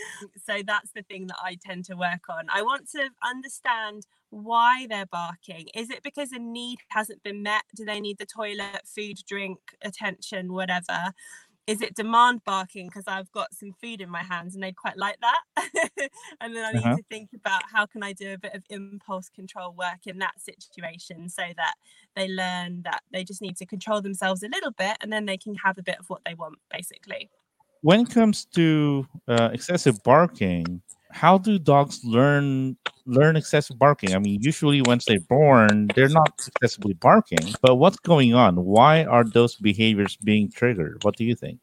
[0.44, 2.46] So that's the thing that i tend to work on.
[2.52, 5.68] I want to understand why they're barking.
[5.74, 7.64] Is it because a need hasn't been met?
[7.74, 11.12] Do they need the toilet food drink attention whatever
[11.66, 14.96] is it demand barking because I've got some food in my hands and they'd quite
[14.96, 15.70] like that.
[16.40, 16.96] and then I need uh-huh.
[16.96, 20.34] to think about how can I do a bit of impulse control work in that
[20.40, 21.74] situation so that
[22.16, 25.36] they learn that they just need to control themselves a little bit and then they
[25.36, 27.30] can have a bit of what they want basically.
[27.82, 34.14] When it comes to uh, excessive barking, how do dogs learn learn excessive barking?
[34.14, 37.54] I mean, usually once they're born, they're not excessively barking.
[37.60, 38.56] But what's going on?
[38.56, 41.04] Why are those behaviors being triggered?
[41.04, 41.60] What do you think?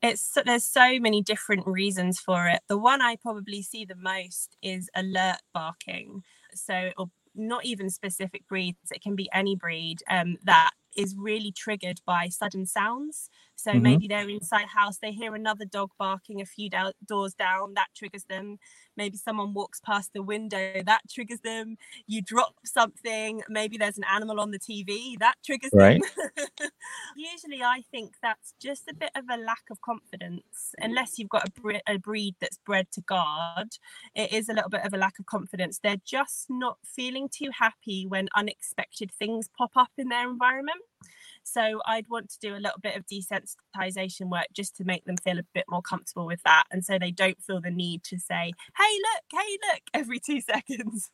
[0.00, 2.60] It's there's so many different reasons for it.
[2.68, 6.22] The one I probably see the most is alert barking.
[6.54, 11.52] So, or not even specific breeds; it can be any breed um, that is really
[11.52, 13.30] triggered by sudden sounds.
[13.58, 13.82] So mm-hmm.
[13.82, 17.88] maybe they're inside house, they hear another dog barking a few do- doors down, that
[17.96, 18.58] triggers them.
[18.96, 21.76] Maybe someone walks past the window, that triggers them.
[22.06, 26.00] You drop something, maybe there's an animal on the TV, that triggers right.
[26.00, 26.70] them.
[27.16, 30.74] Usually, I think that's just a bit of a lack of confidence.
[30.78, 33.70] Unless you've got a, bre- a breed that's bred to guard,
[34.14, 35.80] it is a little bit of a lack of confidence.
[35.82, 40.77] They're just not feeling too happy when unexpected things pop up in their environment.
[41.42, 45.16] So I'd want to do a little bit of desensitization work just to make them
[45.16, 46.64] feel a bit more comfortable with that.
[46.70, 50.40] And so they don't feel the need to say, hey, look, hey, look, every two
[50.40, 51.10] seconds.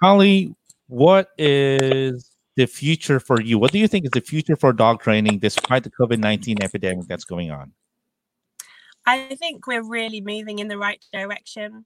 [0.00, 0.54] Holly,
[0.88, 3.58] what is the future for you?
[3.58, 7.06] What do you think is the future for dog training despite the COVID 19 epidemic
[7.06, 7.72] that's going on?
[9.06, 11.84] I think we're really moving in the right direction.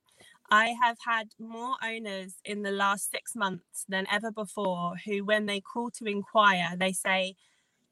[0.50, 5.46] I have had more owners in the last six months than ever before who, when
[5.46, 7.36] they call to inquire, they say,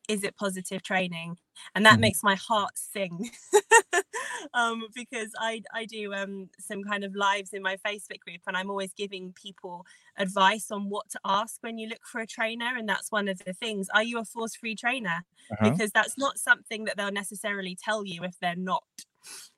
[0.09, 1.39] Is it positive training?
[1.75, 2.01] And that mm.
[2.01, 3.31] makes my heart sing
[4.55, 8.57] um, because I, I do um, some kind of lives in my Facebook group and
[8.57, 12.77] I'm always giving people advice on what to ask when you look for a trainer.
[12.77, 13.89] And that's one of the things.
[13.95, 15.25] Are you a force free trainer?
[15.53, 15.71] Uh-huh.
[15.71, 18.83] Because that's not something that they'll necessarily tell you if they're not.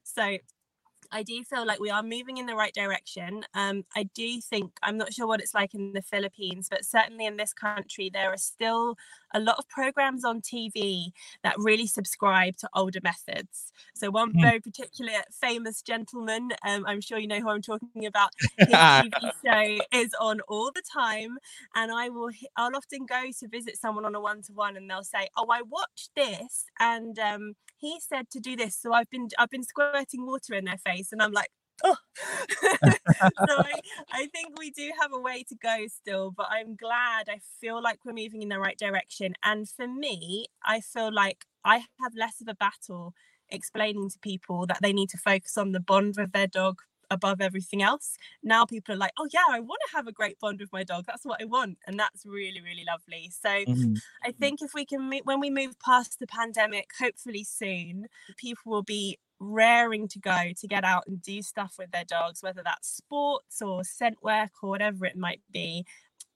[0.02, 0.38] So
[1.12, 3.44] I do feel like we are moving in the right direction.
[3.54, 7.26] Um, I do think, I'm not sure what it's like in the Philippines, but certainly
[7.26, 8.96] in this country, there are still
[9.34, 11.12] a lot of programs on TV
[11.42, 13.72] that really subscribe to older methods.
[13.94, 14.40] So, one mm.
[14.40, 19.32] very particular famous gentleman, um, I'm sure you know who I'm talking about, his TV
[19.44, 21.38] show is on all the time.
[21.74, 24.90] And I will, I'll often go to visit someone on a one to one and
[24.90, 28.76] they'll say, Oh, I watched this and um, he said to do this.
[28.76, 31.12] So I've been, I've been squirting water in their face.
[31.12, 31.50] And I'm like,
[31.84, 31.96] oh.
[32.82, 33.80] so I,
[34.12, 37.82] I think we do have a way to go still, but I'm glad I feel
[37.82, 39.34] like we're moving in the right direction.
[39.42, 43.14] And for me, I feel like I have less of a battle
[43.48, 47.40] explaining to people that they need to focus on the bond with their dog above
[47.40, 48.16] everything else.
[48.42, 50.84] Now people are like, oh yeah, I want to have a great bond with my
[50.84, 51.04] dog.
[51.06, 53.30] That's what I want, and that's really really lovely.
[53.30, 53.94] So mm-hmm.
[54.24, 58.82] I think if we can, when we move past the pandemic, hopefully soon, people will
[58.82, 62.88] be raring to go to get out and do stuff with their dogs, whether that's
[62.88, 65.84] sports or scent work or whatever it might be.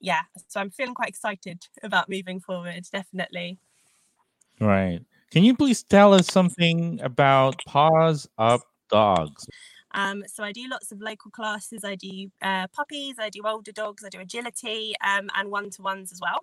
[0.01, 3.59] Yeah, so I'm feeling quite excited about moving forward, definitely.
[4.61, 5.01] Right.
[5.31, 9.47] Can you please tell us something about Paws Up Dogs?
[9.95, 11.85] Um, so I do lots of local classes.
[11.85, 15.83] I do uh, puppies, I do older dogs, I do agility, um, and one to
[15.83, 16.41] ones as well.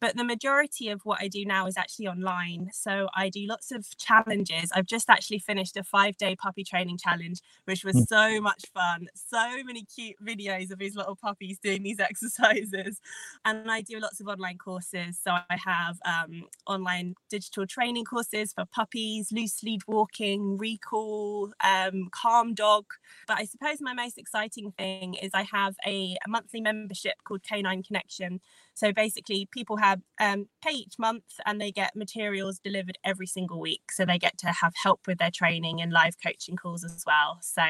[0.00, 2.70] But the majority of what I do now is actually online.
[2.72, 4.70] So I do lots of challenges.
[4.74, 8.06] I've just actually finished a five day puppy training challenge, which was mm.
[8.08, 9.08] so much fun.
[9.14, 13.00] So many cute videos of these little puppies doing these exercises.
[13.44, 15.18] And I do lots of online courses.
[15.22, 22.08] So I have um, online digital training courses for puppies, loose lead walking, recall, um,
[22.10, 22.84] calm dog.
[23.26, 27.42] But I suppose my most exciting thing is I have a, a monthly membership called
[27.42, 28.40] Canine Connection.
[28.74, 33.60] So basically, people have um, pay each month and they get materials delivered every single
[33.60, 33.92] week.
[33.92, 37.38] So they get to have help with their training and live coaching calls as well.
[37.40, 37.62] So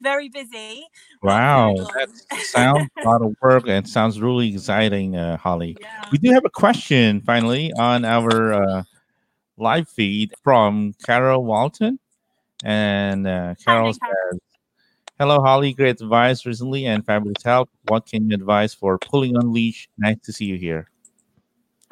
[0.00, 0.86] very busy.
[1.22, 2.08] Wow, that
[2.42, 5.76] sounds a lot of work and sounds really exciting, uh, Holly.
[5.80, 6.04] Yeah.
[6.12, 8.82] We do have a question finally on our uh,
[9.56, 11.98] live feed from Carol Walton.
[12.64, 14.40] And uh, Carol Hi, says,
[15.22, 15.72] Hello, Holly.
[15.72, 17.70] Great advice recently and fabulous help.
[17.86, 19.88] What can you advise for pulling on leash?
[19.96, 20.88] Nice to see you here.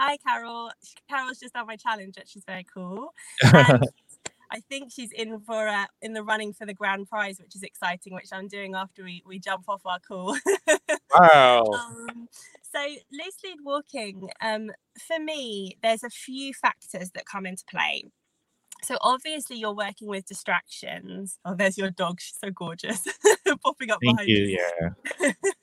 [0.01, 0.73] Hi, Carol.
[1.09, 3.15] Carol's just done my challenge, which is very cool.
[3.45, 7.63] I think she's in for uh, in the running for the grand prize, which is
[7.63, 8.15] exciting.
[8.15, 10.37] Which I'm doing after we we jump off our call.
[11.17, 11.63] wow.
[11.63, 12.27] Um,
[12.75, 12.81] so
[13.13, 14.73] loose lead walking, um,
[15.07, 18.11] for me, there's a few factors that come into play
[18.83, 21.39] so obviously you're working with distractions.
[21.45, 22.21] Oh, there's your dog.
[22.21, 23.07] She's so gorgeous,
[23.65, 24.59] popping up Thank behind you.
[24.59, 25.33] Yeah.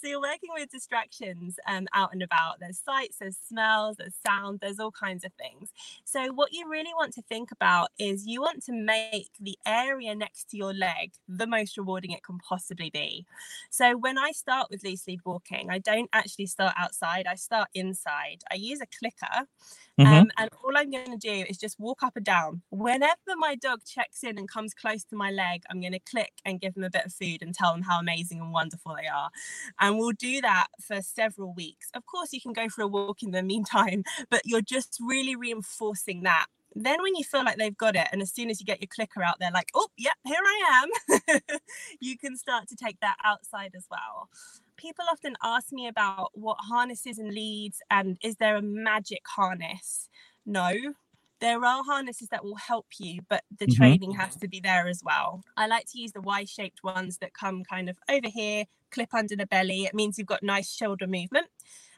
[0.00, 2.60] so you're working with distractions um, out and about.
[2.60, 5.70] There's sights, there's smells, there's sound, there's all kinds of things.
[6.04, 10.14] So what you really want to think about is you want to make the area
[10.14, 13.26] next to your leg the most rewarding it can possibly be.
[13.70, 17.26] So when I start with loose lead walking, I don't actually start outside.
[17.26, 18.42] I start inside.
[18.50, 19.48] I use a clicker
[20.00, 20.12] Mm-hmm.
[20.12, 22.51] Um, and all I'm going to do is just walk up and down.
[22.70, 26.32] Whenever my dog checks in and comes close to my leg, I'm going to click
[26.44, 29.08] and give them a bit of food and tell them how amazing and wonderful they
[29.08, 29.30] are.
[29.80, 31.88] And we'll do that for several weeks.
[31.94, 35.36] Of course, you can go for a walk in the meantime, but you're just really
[35.36, 38.64] reinforcing that then when you feel like they've got it and as soon as you
[38.64, 40.88] get your clicker out they're like oh yep here i
[41.28, 41.40] am
[42.00, 44.30] you can start to take that outside as well
[44.82, 50.08] people often ask me about what harnesses and leads and is there a magic harness?
[50.44, 50.72] No,
[51.42, 53.74] there are harnesses that will help you, but the mm-hmm.
[53.74, 55.42] training has to be there as well.
[55.56, 59.12] I like to use the Y shaped ones that come kind of over here, clip
[59.12, 59.84] under the belly.
[59.84, 61.48] It means you've got nice shoulder movement.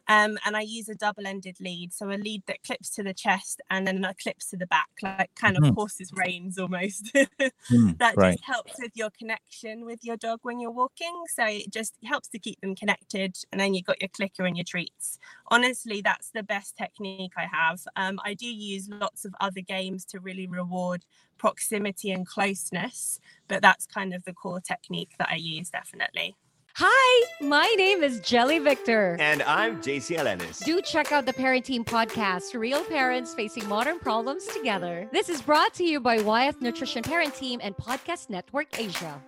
[0.08, 3.60] Um, and I use a double-ended lead, so a lead that clips to the chest
[3.70, 7.12] and then a clips to the back, like kind of horse's reins almost.
[7.14, 8.32] mm, that right.
[8.32, 11.24] just helps with your connection with your dog when you're walking.
[11.34, 14.56] So it just helps to keep them connected, and then you've got your clicker and
[14.56, 15.18] your treats.
[15.48, 17.80] Honestly, that's the best technique I have.
[17.96, 21.04] Um, I do use lots of other games to really reward
[21.38, 26.36] proximity and closeness, but that's kind of the core technique that I use definitely.
[26.76, 29.16] Hi, my name is Jelly Victor.
[29.20, 30.58] And I'm JC Alenis.
[30.64, 35.08] Do check out the Parenting podcast, Real Parents Facing Modern Problems Together.
[35.12, 39.22] This is brought to you by Wyeth Nutrition Parent Team and Podcast Network Asia.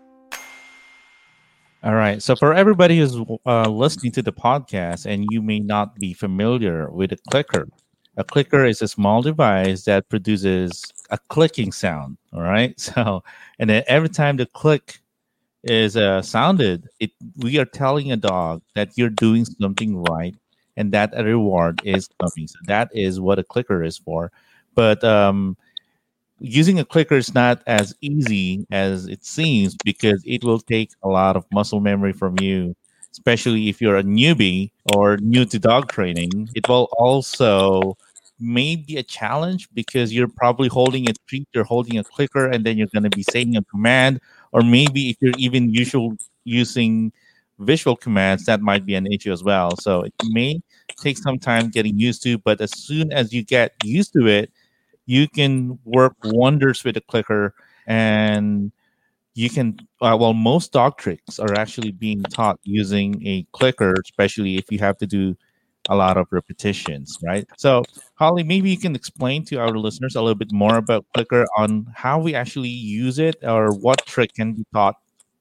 [1.84, 2.20] All right.
[2.20, 3.16] So, for everybody who's
[3.47, 7.68] uh, listening to the podcast and you may not be familiar with a clicker,
[8.16, 12.16] a clicker is a small device that produces a clicking sound.
[12.32, 12.74] All right.
[12.80, 13.22] So,
[13.61, 14.99] and then every time the click
[15.67, 20.35] is uh, sounded, it we are telling a dog that you're doing something right
[20.77, 22.47] and that a reward is coming.
[22.49, 24.31] So that is what a clicker is for.
[24.75, 25.57] But um,
[26.41, 31.09] using a clicker is not as easy as it seems because it will take a
[31.09, 32.75] lot of muscle memory from you
[33.12, 37.97] especially if you're a newbie or new to dog training it will also
[38.39, 42.67] may be a challenge because you're probably holding a treat you're holding a clicker and
[42.67, 44.21] then you're going to be saying a command
[44.57, 47.12] or maybe if you're even usual using
[47.59, 49.76] visual commands that might be an issue as well.
[49.76, 50.61] So it may
[50.98, 54.50] take some time getting used to but as soon as you get used to it
[55.04, 57.54] you can work wonders with a clicker
[57.86, 58.72] and
[59.34, 64.57] you can uh, well most dog tricks are actually being taught using a clicker especially
[64.57, 65.36] if you have to do
[65.89, 67.47] a lot of repetitions right?
[67.57, 67.84] So
[68.16, 71.87] holly maybe you can explain to our listeners a little bit more about clicker on
[71.95, 74.97] how we actually use it or what trick can be taught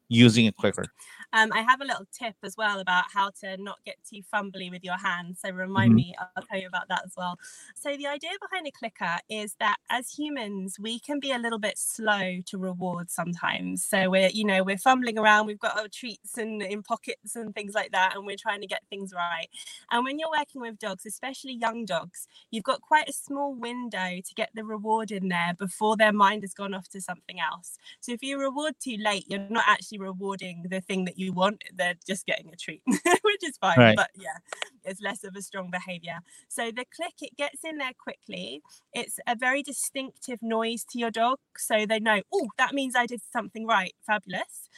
[0.09, 0.85] using a clicker
[1.33, 4.71] um, I have a little tip as well about how to not get too fumbly
[4.71, 5.41] with your hands.
[5.41, 5.95] So remind Mhm.
[5.95, 7.37] me, I'll tell you about that as well.
[7.75, 11.59] So the idea behind a clicker is that as humans, we can be a little
[11.59, 13.83] bit slow to reward sometimes.
[13.85, 17.53] So we're, you know, we're fumbling around, we've got our treats and in pockets and
[17.53, 19.47] things like that, and we're trying to get things right.
[19.91, 24.19] And when you're working with dogs, especially young dogs, you've got quite a small window
[24.25, 27.77] to get the reward in there before their mind has gone off to something else.
[27.99, 31.63] So if you reward too late, you're not actually rewarding the thing that you want.
[31.73, 33.77] They're just getting a treat, which is fine.
[33.77, 33.95] Right.
[33.95, 34.37] But yeah,
[34.83, 36.19] it's less of a strong behavior.
[36.47, 38.61] So the click, it gets in there quickly.
[38.93, 41.39] It's a very distinctive noise to your dog.
[41.57, 43.93] So they know, oh, that means I did something right.
[44.05, 44.69] Fabulous.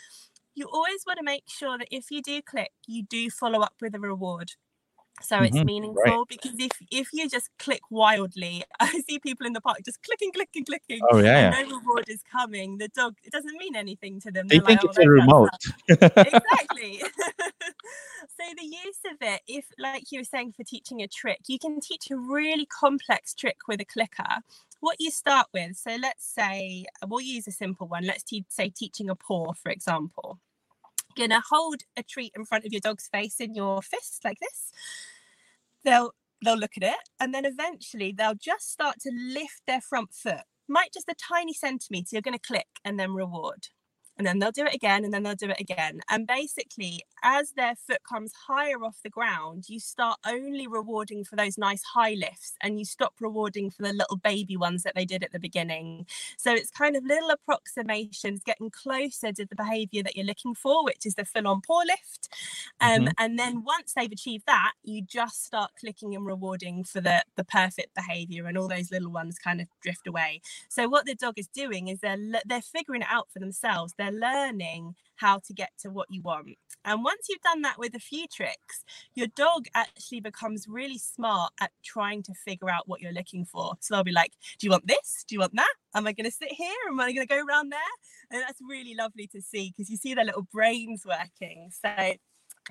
[0.56, 3.76] You always want to make sure that if you do click, you do follow up
[3.80, 4.54] with a reward
[5.22, 9.54] so it's Mhm, meaningful because if if you just click wildly i see people in
[9.54, 11.64] the park just clicking clicking clicking oh yeah, yeah.
[11.64, 12.78] no reward is coming.
[12.78, 15.10] The dog it doesn't mean anything to them they They're think like, it's "Oh, a
[15.10, 15.50] remote.
[15.90, 17.02] exactly.
[18.38, 21.58] So the use of it if like you were saying for teaching a trick you
[21.60, 24.42] can teach a really complex trick with a clicker.
[24.80, 28.70] What you start with so let's say we'll use a simple one let's te- say
[28.70, 30.40] teaching a paw for example
[31.18, 34.72] gonna hold a treat in front of your dog's face in your fist like this.
[35.84, 36.12] They'll
[36.44, 40.44] they'll look at it and then eventually they'll just start to lift their front foot
[40.68, 43.68] might just a tiny centimeter you're going to click and then reward
[44.18, 47.52] and then they'll do it again and then they'll do it again and basically as
[47.54, 52.14] their foot comes higher off the ground you start only rewarding for those nice high
[52.14, 55.40] lifts and you stop rewarding for the little baby ones that they did at the
[55.40, 56.06] beginning
[56.38, 60.84] so it's kind of little approximations getting closer to the behavior that you're looking for
[60.86, 62.30] which is the full on paw lift
[62.80, 63.16] um, Mhm.
[63.18, 67.44] and then once they've achieved that you just start clicking and rewarding for the the
[67.44, 71.34] perfect behavior and all those little ones kind of drift away so what the dog
[71.38, 73.94] is doing is they're they're figuring it out for themselves.
[73.98, 76.50] They're learning how to get to what you want.
[76.86, 78.84] And once you've done that with a few tricks,
[79.14, 83.74] your dog actually becomes really smart at trying to figure out what you're looking for.
[83.82, 85.26] So they'll be like, "Do you want this?
[85.28, 85.74] Do you want that?
[85.96, 86.76] Am I going to sit here?
[86.88, 87.80] Am I going to go around there?"
[88.32, 91.72] And that's really lovely to see because you see their little brains working.
[91.72, 92.14] So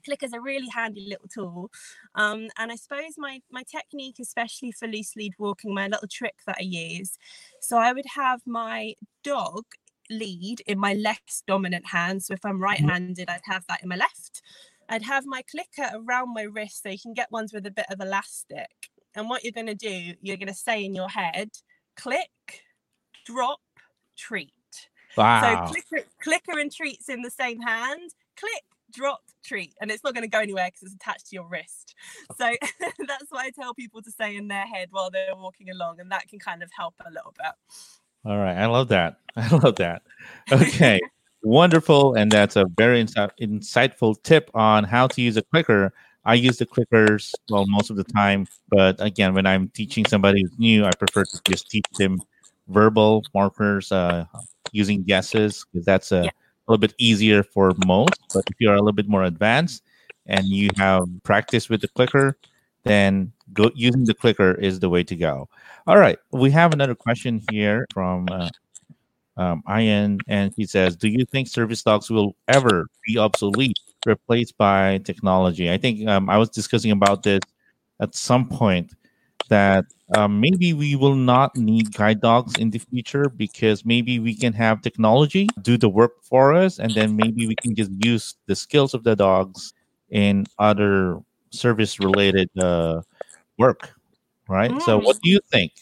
[0.05, 1.71] clicker's a really handy little tool
[2.17, 6.35] um, and i suppose my my technique especially for loose lead walking my little trick
[6.47, 7.19] that i use
[7.61, 9.65] so i would have my dog
[10.11, 12.23] lead in my less dominant hand.
[12.23, 12.63] So if i'm mm-hmm.
[12.63, 14.43] right-handed i'd have that in my left.
[14.89, 17.87] I'd have my clicker around my wrist so you can get ones with a bit
[17.91, 18.71] of elastic.
[19.17, 21.51] And what you're going to do you're going to say in your head
[21.97, 22.63] click
[23.27, 23.61] drop
[24.17, 24.53] treat.
[25.17, 25.67] Wow.
[25.67, 28.11] so clicker, clicker and treats in the same hand.
[28.39, 31.49] Click, drop, treat, and it's not going to go anywhere because it's attached to your
[31.49, 31.95] wrist.
[32.37, 36.01] So that's what I tell people to say in their head while they're walking along,
[36.01, 37.53] and that can kind of help a little bit.
[38.27, 39.19] All right, I love that.
[39.37, 40.03] I love that.
[40.51, 40.99] Okay,
[41.43, 45.93] wonderful, and that's a very insi- insightful tip on how to use a clicker.
[46.25, 50.43] I use the clickers well most of the time, but again, when I'm teaching somebody
[50.43, 52.21] who's new, I prefer to just teach them
[52.67, 54.25] verbal markers uh,
[54.73, 56.31] using guesses because that's a Yeah.
[56.67, 58.19] little bit easier for most.
[58.35, 59.85] But if you're a little bit more advanced
[60.27, 62.37] and you have practice with the clicker,
[62.83, 65.49] then go using the clicker is the way to go.
[65.87, 68.49] All right, we have another question here from uh,
[69.37, 74.57] um, Ian, and he says, "Do you think service dogs will ever be obsolete, replaced
[74.59, 77.41] by technology?" I think um, I was discussing about this
[78.01, 78.93] at some point
[79.49, 79.85] that
[80.17, 84.53] um, maybe we will not need guide dogs in the future because maybe we can
[84.55, 88.57] have technology do the work for us, and then maybe we can just use the
[88.57, 89.75] skills of the dogs
[90.11, 91.21] in other
[91.51, 93.03] service-related uh,
[93.59, 93.96] work.
[94.49, 94.81] Right.
[94.81, 95.05] So, Mm.
[95.05, 95.73] what do you think?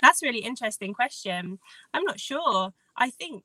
[0.00, 1.58] That's a really interesting question.
[1.92, 2.72] I'm not sure.
[2.96, 3.44] I think,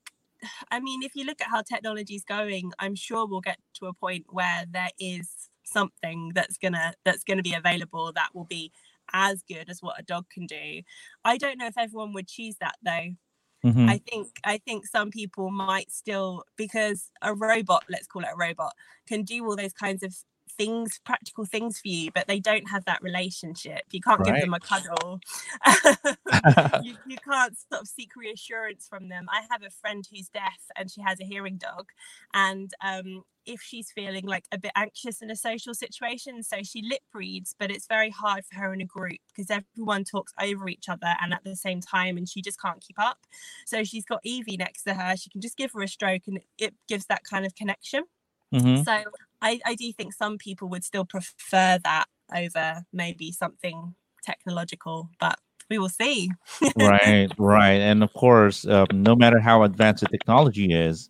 [0.71, 3.87] I mean, if you look at how technology is going, I'm sure we'll get to
[3.87, 8.71] a point where there is something that's gonna that's gonna be available that will be
[9.13, 10.81] as good as what a dog can do.
[11.25, 13.15] I don't know if everyone would choose that though.
[13.63, 13.87] Mhm.
[13.89, 18.37] I think I think some people might still because a robot, let's call it a
[18.37, 18.73] robot,
[19.07, 20.15] can do all those kinds of
[20.57, 23.81] things, practical things for you, but they don't have that relationship.
[23.91, 25.19] You can't give them a cuddle.
[26.83, 29.27] you, you can't sort of seek reassurance from them.
[29.29, 31.89] I have a friend who's deaf and she has a hearing dog,
[32.33, 36.81] and um, if she's feeling like a bit anxious in a social situation, so she
[36.81, 40.69] lip reads, but it's very hard for her in a group because everyone talks over
[40.69, 43.19] each other and at the same time, and she just can't keep up.
[43.65, 45.15] So she's got Evie next to her.
[45.17, 48.03] She can just give her a stroke, and it, gives that kind of connection.
[48.53, 48.83] Mhm.
[48.85, 49.03] So
[49.43, 55.37] I, I do think some people would still prefer that over maybe something technological, but
[55.69, 56.31] we will see.
[56.77, 57.81] right, right.
[57.81, 61.09] And of course, um, no matter how advanced the technology is,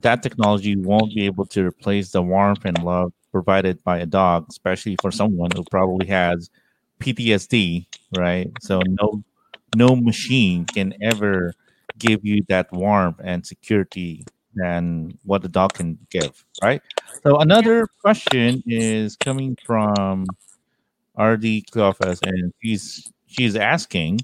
[0.00, 4.46] that technology won't be able to replace the warmth and love provided by a dog,
[4.48, 6.50] especially for someone who probably has
[7.00, 8.50] PTSD, right?
[8.60, 9.24] So no
[9.74, 11.54] no machine can ever
[11.98, 14.24] give you that warmth and security
[14.56, 16.82] than what the dog can give, right?
[17.22, 20.26] So another question is coming from
[21.18, 24.20] RD Cleophas, and she's she's asking,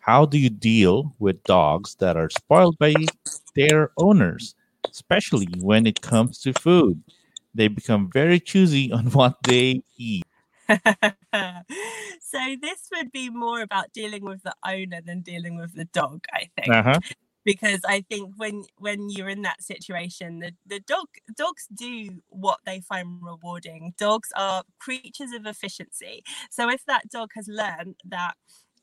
[0.00, 2.94] how do you deal with dogs that are spoiled by
[3.54, 4.54] their owners,
[4.90, 7.02] especially when it comes to food?
[7.54, 10.24] They become very choosy on what they eat.
[10.68, 16.24] so this would be more about dealing with the owner than dealing with the dog,
[16.32, 16.74] I think.
[16.74, 16.98] Uh-huh.
[17.44, 22.60] Because I think when when you're in that situation, the, the dog dogs do what
[22.66, 23.94] they find rewarding.
[23.98, 26.22] Dogs are creatures of efficiency.
[26.50, 28.34] So if that dog has learned that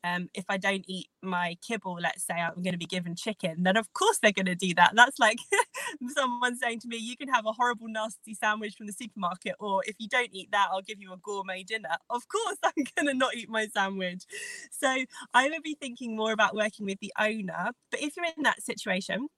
[0.04, 3.62] um, if I don't eat my kibble, let's say I'm going to be given chicken,
[3.62, 4.92] then of course they're going to do that.
[4.94, 5.38] That's like
[6.14, 9.82] someone saying to me, "You can have a horrible, nasty sandwich from the supermarket, or
[9.86, 13.06] if you don't eat that, I'll give you a gourmet dinner." Of course, I'm going
[13.08, 14.24] to not eat my sandwich.
[14.70, 17.72] So I would be thinking more about working with the owner.
[17.90, 19.28] But if you're in that situation,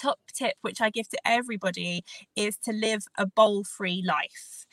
[0.00, 2.04] top tip which I give to everybody
[2.36, 4.66] is to live a bowl free life.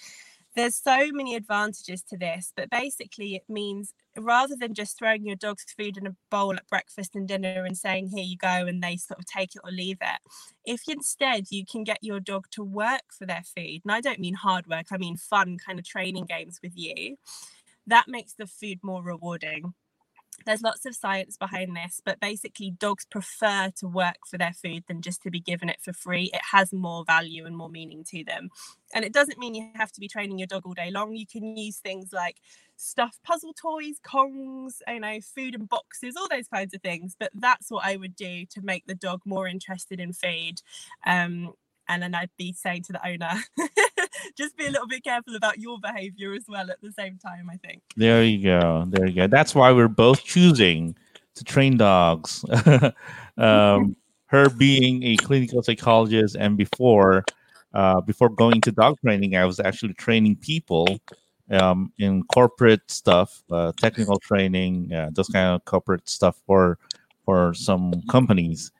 [0.54, 5.38] There's so many advantages to this, but basically it means rather than just throwing your
[5.38, 8.84] dog's food in a bowl at breakfast and dinner and saying, here you go, and
[8.84, 10.20] they sort of take it or leave it,
[10.66, 14.20] if instead you can get your dog to work for their food, and I don't
[14.20, 17.16] mean hard work, I mean fun kind of training games with you,
[17.88, 19.74] that makes the food more rewarding
[20.46, 24.84] there's lots of science behind this, but basically, dogs prefer to work for their food
[24.88, 26.30] than just to be given it for free.
[26.34, 28.50] It has more value and more meaning to them.
[28.94, 31.16] And it doesn't mean you have to be training your dog all day long.
[31.16, 32.38] You can use things like
[32.76, 37.16] stuffed puzzle toys, kongs, you know, food and boxes, all those kinds of things.
[37.18, 40.62] But that's what I would do to make the dog more interested in food.
[41.06, 41.54] Um,
[41.88, 43.42] and then I'd be saying to the owner,
[44.38, 47.50] just be a little bit careful about your behavior as well at the same time,
[47.50, 47.82] I think.
[47.98, 48.86] There you go.
[48.88, 49.28] There you go.
[49.28, 50.96] That's why we're both choosing
[51.36, 52.46] to train dogs.
[53.38, 53.96] um,
[54.28, 57.26] her being a clinical psychologist, and before
[57.74, 61.00] uh, before going to dog training, I was actually training people
[61.52, 66.78] um, in corporate stuff, uh, technical training, uh, those kind of corporate stuff for
[67.26, 68.72] for some companies.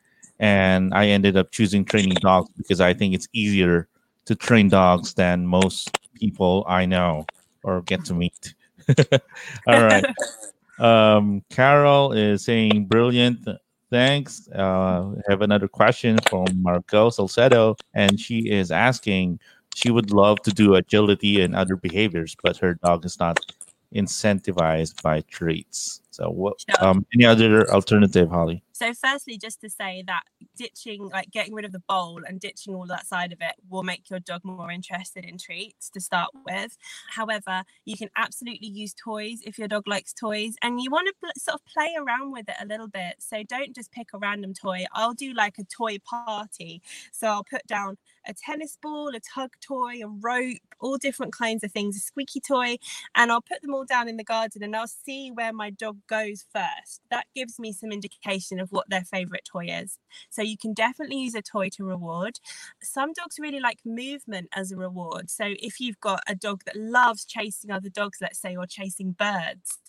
[0.42, 3.88] And I ended up choosing training dogs because I think it's easier
[4.26, 7.26] to train dogs than most people I know
[7.64, 8.54] or get to meet.
[9.68, 10.06] All right.
[10.80, 13.48] Um, Carol is saying brilliant.
[13.92, 14.50] Thanks.
[14.56, 19.40] Uh, I have another question from Margot Salcedo, and she is asking
[19.76, 23.38] she would love to do agility and other behaviors, but her dog is not
[23.94, 26.02] incentivized by treats.
[26.12, 26.60] So, what?
[26.60, 26.88] Sure.
[26.88, 28.64] Um, any other alternative, Holly?
[28.74, 30.24] So, firstly, just to say that
[30.58, 33.84] ditching, like getting rid of the bowl and ditching all that side of it, will
[33.84, 36.78] make your dog more interested in treats to start with.
[37.10, 41.14] However, you can absolutely use toys if your dog likes toys and you want to
[41.22, 43.16] pl- sort of play around with it a little bit.
[43.20, 44.86] So, don't just pick a random toy.
[44.94, 46.82] I'll do like a toy party.
[47.14, 47.98] So, I'll put down
[48.28, 52.40] a tennis ball, a tug toy, a rope, all different kinds of things, a squeaky
[52.40, 52.78] toy,
[53.16, 55.98] and I'll put them all down in the garden and I'll see where my dog
[56.08, 57.02] goes first.
[57.10, 59.98] That gives me some indication of what their favorite toy is.
[60.30, 62.40] So you can definitely use a toy to reward.
[62.82, 65.30] Some dogs really like movement as a reward.
[65.30, 69.12] So if you've got a dog that loves chasing other dogs, let's say, or chasing
[69.12, 69.80] birds,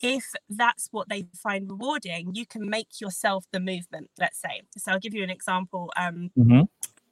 [0.00, 4.62] if that's what they find rewarding, you can make yourself the movement, let's say.
[4.76, 5.92] So I'll give you an example.
[5.96, 6.62] Um, Mm-hmm.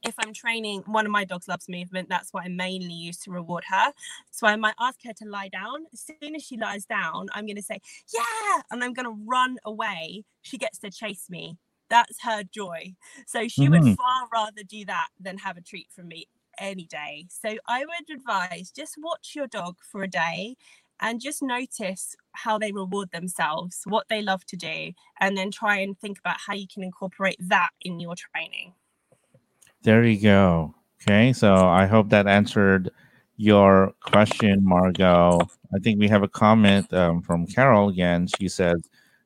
[0.03, 2.09] If I'm training, one of my dogs loves movement.
[2.09, 3.93] That's what I mainly use to reward her.
[4.31, 5.85] So I might ask her to lie down.
[5.93, 7.79] As soon as she lies down, I'm going to say,
[8.13, 10.23] yeah, and I'm going to run away.
[10.41, 11.57] She gets to chase me.
[11.89, 12.95] That's her joy.
[13.27, 13.69] So she Mhm.
[13.69, 16.27] would far rather do that than have a treat from me
[16.57, 17.27] any day.
[17.29, 20.55] So I would advise just watch your dog for a day
[20.99, 25.77] and just notice how they reward themselves, what they love to do, and then try
[25.79, 28.73] and think about how you can incorporate that in your training.
[29.83, 30.75] There you go.
[31.01, 32.89] Okay, so I hope that answered
[33.35, 35.39] your question, Margot.
[35.75, 38.27] I think we have a comment um, from Carol again.
[38.39, 38.81] She says,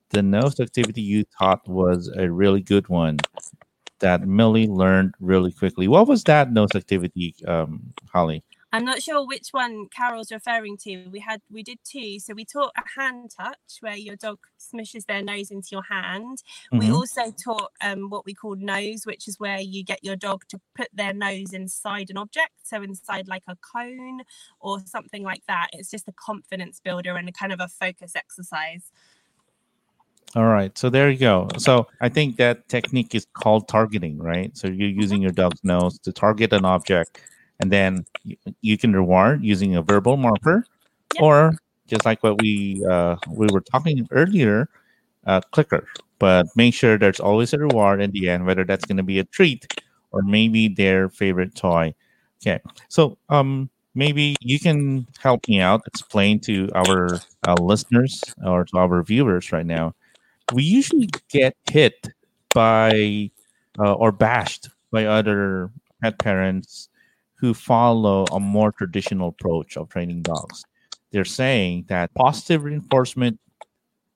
[0.10, 3.18] The nose activity you taught was a really good one
[4.00, 5.88] that Millie learned really quickly.
[5.88, 8.44] What was that nose activity, um, Holly?
[8.74, 11.08] I'm not sure which one Carol's referring to.
[11.08, 12.20] We had we did two.
[12.20, 16.44] So we taught a hand touch where your dog smushes their nose into your hand.
[16.74, 16.80] Mm-hmm.
[16.80, 20.44] We also taught um, what we call nose, which is where you get your dog
[20.50, 24.22] to put their nose inside an object, so inside like a cone
[24.60, 25.68] or something like that.
[25.72, 28.92] It's just a confidence builder and a kind of a focus exercise.
[30.36, 30.78] All right.
[30.78, 31.48] So there you go.
[31.58, 34.56] So I think that technique is called targeting, right?
[34.58, 35.00] So you're mm-hmm.
[35.00, 37.22] using your dog's nose to target an object
[37.60, 40.66] and then you, you can reward using a verbal marker
[41.16, 41.24] yep.
[41.24, 44.70] or just like what we uh, we were talking earlier
[45.26, 45.88] uh, clicker.
[46.20, 49.20] But make sure there's always a reward in the end whether that's going to be
[49.20, 49.68] a treat
[50.12, 51.94] or maybe their favorite toy.
[52.42, 58.64] Okay so um maybe you can help me out explain to our uh, listeners or
[58.64, 59.94] to our viewers right now.
[60.54, 62.08] We usually get hit
[62.54, 63.32] by
[63.80, 66.90] uh, or bashed by other pet parents
[67.40, 70.64] who follow a more traditional approach of training dogs.
[71.12, 73.40] They're saying that positive reinforcement,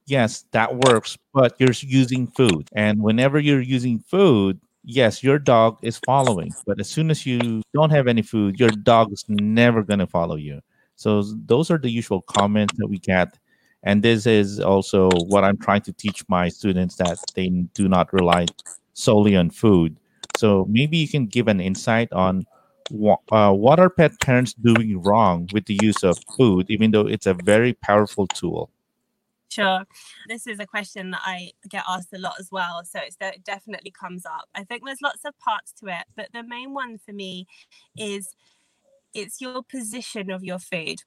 [0.05, 2.67] yes, that works, but you're using food.
[2.73, 6.51] And whenever you're using food, yes, your dog is following.
[6.65, 10.07] But as soon as you don't have any food, your dog is never going to
[10.07, 10.61] follow you.
[10.95, 13.37] So those are the usual comments that we get.
[13.83, 18.13] And this is also what I'm trying to teach my students that they do not
[18.13, 18.45] rely
[18.93, 19.97] solely on food.
[20.37, 22.45] So maybe you can give an insight on
[23.31, 27.25] uh, what are pet parents doing wrong with the use of food, even though it's
[27.25, 28.69] a very powerful tool?
[29.49, 29.85] Sure.
[30.29, 32.83] This is a question that I get asked a lot as well.
[32.85, 34.47] So it definitely comes up.
[34.55, 37.47] I think there's lots of parts to it, but the main one for me
[37.97, 38.33] is
[39.13, 41.03] it's your position of your food.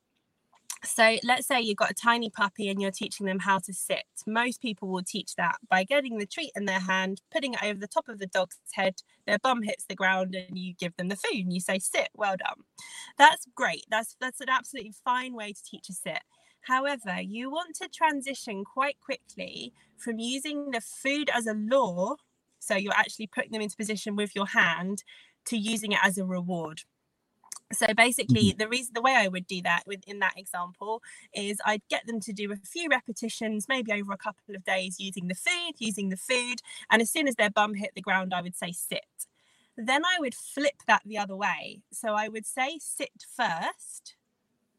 [0.85, 4.05] So let's say you've got a tiny puppy and you're teaching them how to sit.
[4.27, 7.79] Most people will teach that by getting the treat in their hand, putting it over
[7.81, 11.09] the top of the dog's head, their bum hits the ground, and you give them
[11.09, 12.65] the food and you say, sit, well done.
[13.19, 13.85] That's great.
[13.91, 16.21] That's that's an absolutely fine way to teach a sit.
[16.63, 22.17] However, you want to transition quite quickly from using the food as a law,
[22.59, 25.03] so you're actually putting them into position with your hand,
[25.47, 26.83] to using it as a reward
[27.73, 28.59] so basically mm-hmm.
[28.59, 31.03] the reason the way i would do that within that example
[31.35, 34.97] is i'd get them to do a few repetitions maybe over a couple of days
[34.99, 36.61] using the food using the food
[36.91, 39.05] and as soon as their bum hit the ground i would say sit
[39.77, 44.17] then i would flip that the other way so i would say sit first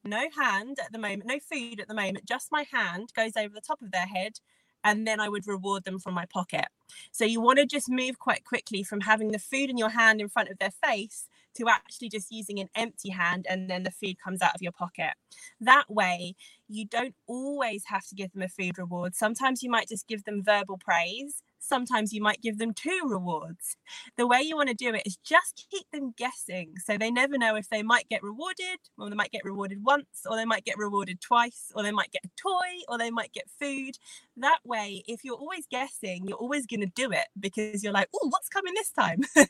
[0.04, 3.54] no hand at the moment no food at the moment just my hand goes over
[3.54, 4.40] the top of their head
[4.86, 6.68] and then I would reward them from my pocket.
[7.12, 10.22] So you want to just move quite quickly from having the food in your hand
[10.22, 13.92] in front of their face to actually just using an empty hand and then the
[13.92, 15.14] food comes out of your pocket.
[15.62, 16.36] That way,
[16.68, 19.16] you don't always have to give them a food reward.
[19.16, 23.78] Sometimes you might just give them verbal praise sometimes you might give them two rewards.
[24.18, 26.74] The way you want to do it is just keep them guessing.
[26.84, 30.26] So they never know if they might get rewarded, or they might get rewarded once,
[30.30, 33.34] or they might get rewarded twice, or they might get a toy, or they might
[33.34, 33.98] get food.
[34.38, 38.10] That way, if you're always guessing, you're always going to do it because you're like,
[38.16, 39.24] oh, what's coming this time?
[39.36, 39.46] so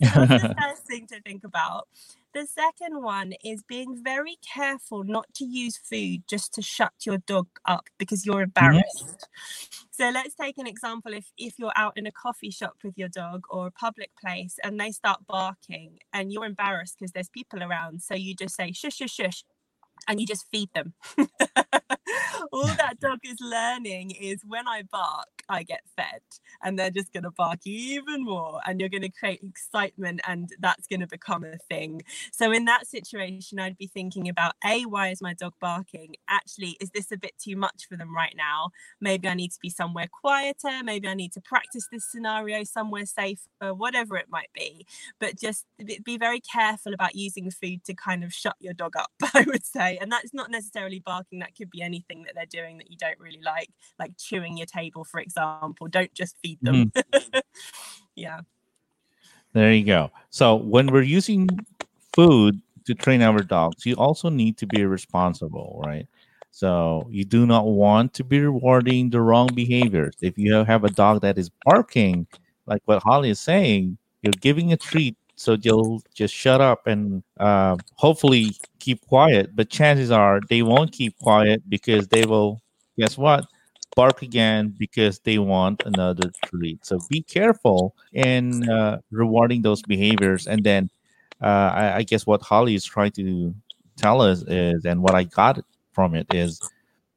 [0.00, 1.88] that's the first thing to think about.
[2.34, 7.18] The second one is being very careful not to use food just to shut your
[7.18, 8.66] dog up because you're mm-hmm.
[8.66, 9.28] embarrassed.
[9.30, 9.86] Yes.
[9.92, 13.08] So let's take an example if if you're out in a coffee shop with your
[13.08, 17.62] dog or a public place and they start barking and you're embarrassed because there's people
[17.62, 19.44] around so you just say shush shush shush
[20.08, 20.94] and you just feed them.
[22.52, 26.20] All that dog is learning is when I bark, I get fed,
[26.62, 30.50] and they're just going to bark even more, and you're going to create excitement, and
[30.60, 32.02] that's going to become a thing.
[32.32, 36.14] So, in that situation, I'd be thinking about A, why is my dog barking?
[36.28, 38.70] Actually, is this a bit too much for them right now?
[39.00, 43.06] Maybe I need to be somewhere quieter, maybe I need to practice this scenario somewhere
[43.06, 44.86] safer, whatever it might be.
[45.20, 45.64] But just
[46.04, 49.64] be very careful about using food to kind of shut your dog up, I would
[49.64, 49.98] say.
[50.00, 53.18] And that's not necessarily barking, that could be anything that they're doing that you don't
[53.18, 55.88] really like, like chewing your table, for example.
[55.88, 56.92] Don't just feed them.
[57.12, 57.42] Mm.
[58.16, 58.40] yeah.
[59.52, 60.10] There you go.
[60.30, 61.48] So when we're using
[62.14, 66.06] food to train our dogs, you also need to be responsible, right?
[66.50, 70.14] So you do not want to be rewarding the wrong behaviors.
[70.20, 72.26] If you have a dog that is barking,
[72.66, 77.22] like what Holly is saying, you're giving a treat so you'll just shut up and
[77.38, 82.60] uh, hopefully keep quiet, but chances are they won't keep quiet because they will,
[82.98, 83.46] guess what?
[83.96, 86.84] Bark again because they want another treat.
[86.84, 90.46] So be careful in uh, rewarding those behaviors.
[90.46, 90.90] And then
[91.40, 93.54] uh, I, I guess what Holly is trying to
[93.96, 96.60] tell us is, and what I got from it is,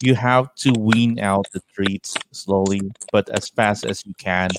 [0.04, 4.50] you have to wean out the treats slowly, but as fast as you can.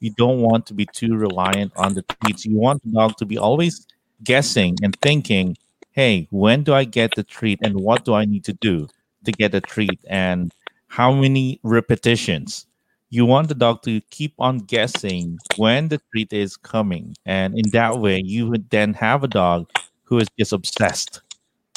[0.00, 2.44] You don't want to be too reliant on the treats.
[2.44, 3.86] You want the dog to be always
[4.24, 5.56] guessing and thinking,
[5.96, 8.86] hey, when do I get the treat and what do I need to do
[9.24, 10.52] to get the treat and
[10.88, 12.66] how many repetitions?
[13.08, 17.16] You want the dog to keep on guessing when the treat is coming.
[17.24, 19.70] And in that way, you would then have a dog
[20.02, 21.22] who is just obsessed,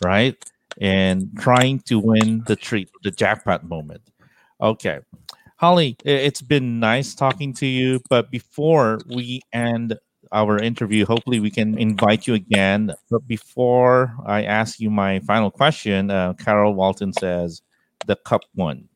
[0.04, 0.36] right?
[0.82, 4.02] And trying to win the treat, the jackpot moment.
[4.60, 5.00] Okay.
[5.56, 8.02] Holly, it's been nice talking to you.
[8.10, 9.98] But before we end
[10.32, 11.06] our interview.
[11.06, 12.94] Hopefully, we can invite you again.
[13.10, 17.62] But before I ask you my final question, uh, Carol Walton says
[18.06, 18.88] the cup one.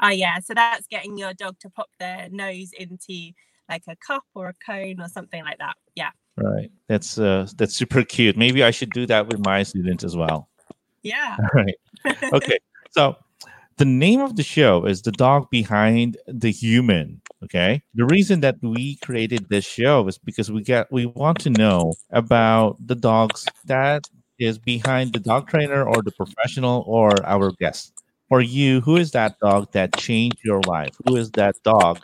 [0.00, 0.38] Oh, yeah.
[0.40, 3.32] So that's getting your dog to pop their nose into
[3.68, 5.76] like a cup or a cone or something like that.
[5.94, 6.10] Yeah.
[6.36, 6.70] Right.
[6.88, 8.36] That's uh that's super cute.
[8.36, 10.48] Maybe I should do that with my students as well.
[11.02, 11.36] Yeah.
[11.40, 11.74] All right.
[12.34, 12.58] Okay.
[12.90, 13.16] so
[13.78, 17.20] the name of the show is The Dog Behind the Human.
[17.44, 17.82] Okay.
[17.94, 21.92] The reason that we created this show is because we get we want to know
[22.10, 24.08] about the dogs that
[24.38, 27.92] is behind the dog trainer or the professional or our guest.
[28.28, 30.96] For you, who is that dog that changed your life?
[31.06, 32.00] Who is that dog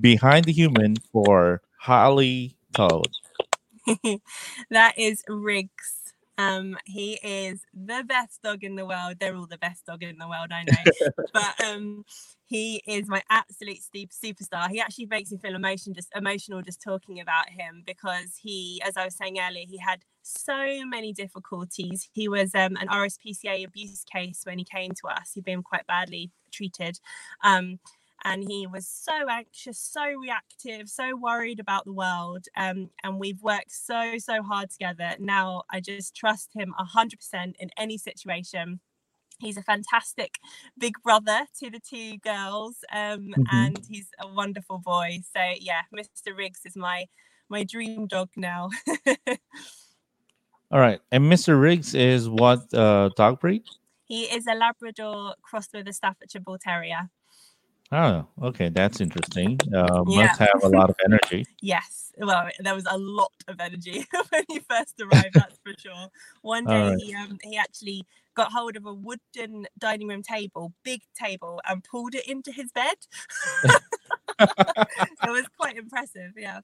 [0.00, 3.08] behind the human for Holly Toad?
[4.70, 5.95] that is Riggs.
[6.38, 9.16] Um, he is the best dog in the world.
[9.18, 11.10] They're all the best dog in the world, I know.
[11.32, 12.04] but um,
[12.46, 14.68] he is my absolute superstar.
[14.70, 18.96] He actually makes me feel emotion, just emotional just talking about him because he, as
[18.96, 22.08] I was saying earlier, he had so many difficulties.
[22.12, 25.32] He was um, an RSPCA abuse case when he came to us.
[25.34, 26.98] He'd been quite badly treated.
[27.42, 27.78] Um,
[28.26, 32.46] and he was so anxious, so reactive, so worried about the world.
[32.56, 35.14] Um, and we've worked so, so hard together.
[35.20, 38.80] Now I just trust him 100% in any situation.
[39.38, 40.38] He's a fantastic
[40.76, 43.42] big brother to the two girls, um, mm-hmm.
[43.52, 45.20] and he's a wonderful boy.
[45.32, 46.36] So yeah, Mr.
[46.36, 47.06] Riggs is my
[47.48, 48.70] my dream dog now.
[50.72, 51.60] All right, and Mr.
[51.60, 53.62] Riggs is what uh, dog breed?
[54.06, 57.10] He is a Labrador crossed with a Staffordshire Bull Terrier.
[57.92, 59.58] Oh, okay, that's interesting.
[59.72, 60.26] Uh, yeah.
[60.26, 61.44] Must have a lot of energy.
[61.62, 65.34] yes, well, there was a lot of energy when he first arrived.
[65.34, 66.08] That's for sure.
[66.42, 66.98] One day right.
[66.98, 71.82] he um, he actually got hold of a wooden dining room table, big table, and
[71.84, 72.96] pulled it into his bed.
[73.64, 76.32] it was quite impressive.
[76.36, 76.60] Yeah.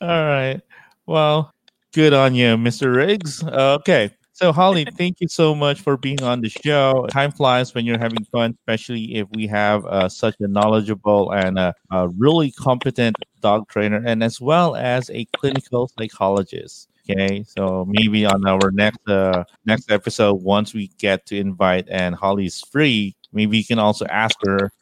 [0.00, 0.60] All right.
[1.06, 1.52] Well,
[1.92, 2.94] good on you, Mr.
[2.94, 3.42] Riggs.
[3.42, 4.10] Uh, okay.
[4.36, 7.06] So, Holly, thank you so much for being on the show.
[7.08, 11.56] Time flies when you're having fun, especially if we have uh, such a knowledgeable and
[11.56, 11.72] a,
[12.18, 16.88] really competent dog trainer, and as well as a clinical psychologist.
[17.08, 22.16] Okay, so maybe on our next uh, next episode, once we get to invite and
[22.16, 24.72] Holly's free, maybe you can also ask her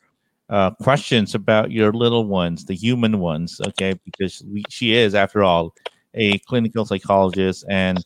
[0.49, 3.61] uh, questions about your little ones, the human ones.
[3.69, 5.75] Okay, because we, she is, after all,
[6.15, 8.05] a clinical psychologist and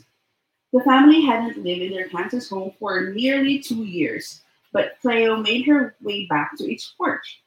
[0.74, 5.67] The family hadn't lived in their Kansas home for nearly two years, but Cleo made
[5.67, 7.43] her way back to its porch,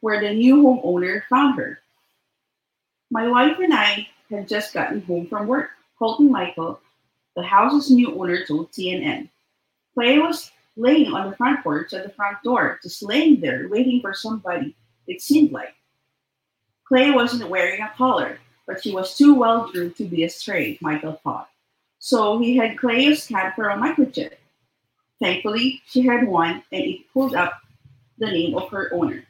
[0.00, 1.78] where the new homeowner found her.
[3.12, 5.70] My wife and I had just gotten home from work.
[6.00, 6.80] Colton Michael,
[7.36, 9.28] the house's new owner, told CNN.
[9.94, 14.00] Cleo was laying on the front porch at the front door, just laying there, waiting
[14.00, 14.74] for somebody,
[15.06, 15.74] it seemed like.
[16.88, 20.76] Cleo wasn't wearing a collar, but she was too well groomed to be a stray,
[20.80, 21.49] Michael thought.
[22.00, 24.32] So he had Cleo scan for a microchip.
[25.20, 27.60] Thankfully, she had one and it pulled up
[28.18, 29.22] the name of her owner.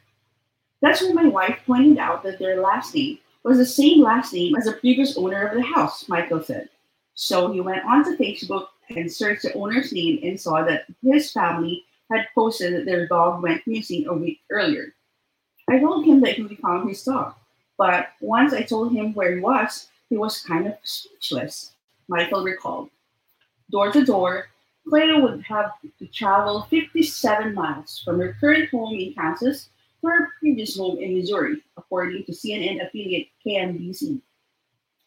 [0.81, 4.55] That's when my wife pointed out that their last name was the same last name
[4.55, 6.69] as the previous owner of the house, Michael said.
[7.13, 11.83] So he went onto Facebook and searched the owner's name and saw that his family
[12.09, 14.93] had posted that their dog went missing a week earlier.
[15.69, 17.35] I told him that he found his dog,
[17.77, 21.70] but once I told him where he was, he was kind of speechless,
[22.11, 22.89] Michael recalled.
[23.71, 24.47] Door to door,
[24.87, 29.69] Cleo would have to travel 57 miles from her current home in Kansas
[30.01, 34.21] to her previous home in Missouri, according to CNN affiliate KMBC.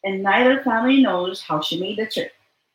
[0.03, 2.31] And neither family knows how she made the trip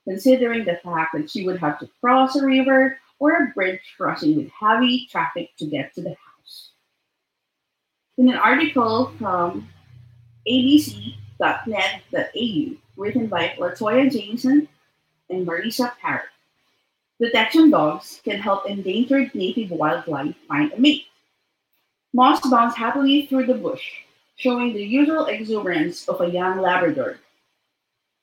[0.07, 4.37] considering the fact that she would have to cross a river or a bridge crossing
[4.37, 6.71] with heavy traffic to get to the house.
[8.17, 9.69] In an article from
[11.41, 14.69] abc.net.au written by Latoya Jameson
[15.29, 16.27] and Marisa Parrott,
[17.21, 21.07] detection dogs can help endangered native wildlife find a mate.
[22.13, 23.91] Moss bounds happily through the bush,
[24.37, 27.19] showing the usual exuberance of a young Labrador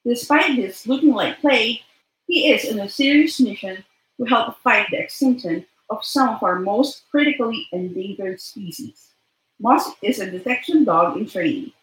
[0.08, 1.82] Despite his looking like play,
[2.28, 3.84] he is on a serious mission
[4.18, 9.10] to help fight the extinction of some of our most critically endangered species.
[9.60, 11.74] Moss is a detection dog in training.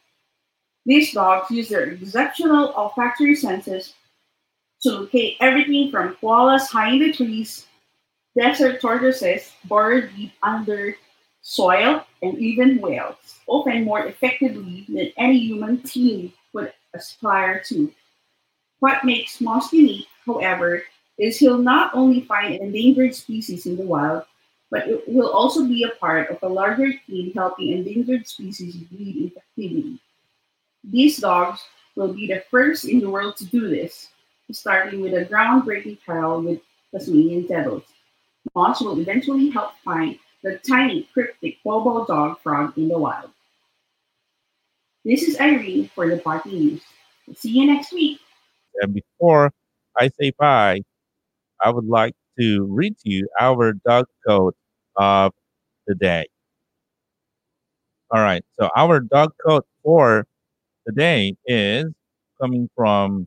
[0.87, 3.95] These dogs use their exceptional olfactory senses
[4.83, 7.67] to locate everything from koalas high in the trees,
[8.39, 10.97] desert tortoises buried deep under
[11.41, 13.17] soil, and even whales,
[13.47, 17.93] often more effectively than any human team would aspire to.
[18.81, 20.83] What makes Moss unique, however,
[21.19, 24.25] is he'll not only find endangered species in the wild,
[24.71, 29.33] but it will also be a part of a larger team helping endangered species breed
[29.33, 30.01] effectively.
[30.91, 31.61] These dogs
[31.97, 34.09] will be the first in the world to do this,
[34.53, 36.61] starting with a groundbreaking trial with
[36.93, 37.85] Tasmanian devils.
[38.55, 43.31] Moss will eventually help find the tiny cryptic bobo dog frog in the wild.
[45.05, 46.83] This is Irene for the Party News.
[47.37, 48.21] See you next week.
[48.83, 49.53] And before
[49.99, 50.83] I say bye,
[51.63, 54.55] I would like to read to you our dog code
[54.97, 55.33] of
[55.87, 56.27] the day.
[58.11, 60.27] All right, so our dog code for
[60.87, 61.87] today is
[62.41, 63.27] coming from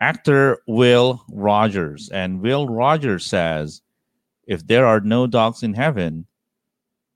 [0.00, 2.08] actor Will Rogers.
[2.10, 3.82] And Will Rogers says,
[4.46, 6.26] If there are no dogs in heaven,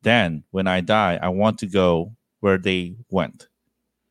[0.02, 3.48] then when I die, I want to go where they went.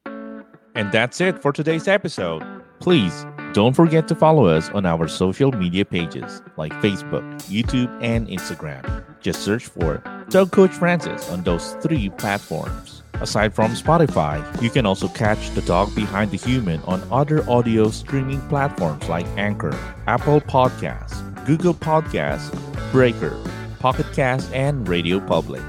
[0.05, 2.43] And that's it for today's episode.
[2.79, 8.27] Please don't forget to follow us on our social media pages like Facebook, YouTube, and
[8.27, 9.03] Instagram.
[9.19, 12.98] Just search for Dog Coach Francis on those three platforms.
[13.21, 17.89] Aside from Spotify, you can also catch the dog behind the human on other audio
[17.89, 22.49] streaming platforms like Anchor, Apple Podcasts, Google Podcasts,
[22.91, 23.37] Breaker,
[23.79, 25.61] Pocket Cast, and Radio Public.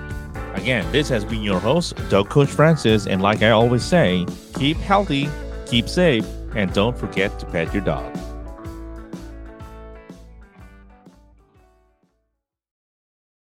[0.54, 4.76] Again, this has been your host, Dog Coach Francis, and like I always say, keep
[4.76, 5.28] healthy,
[5.66, 8.16] keep safe, and don't forget to pet your dog.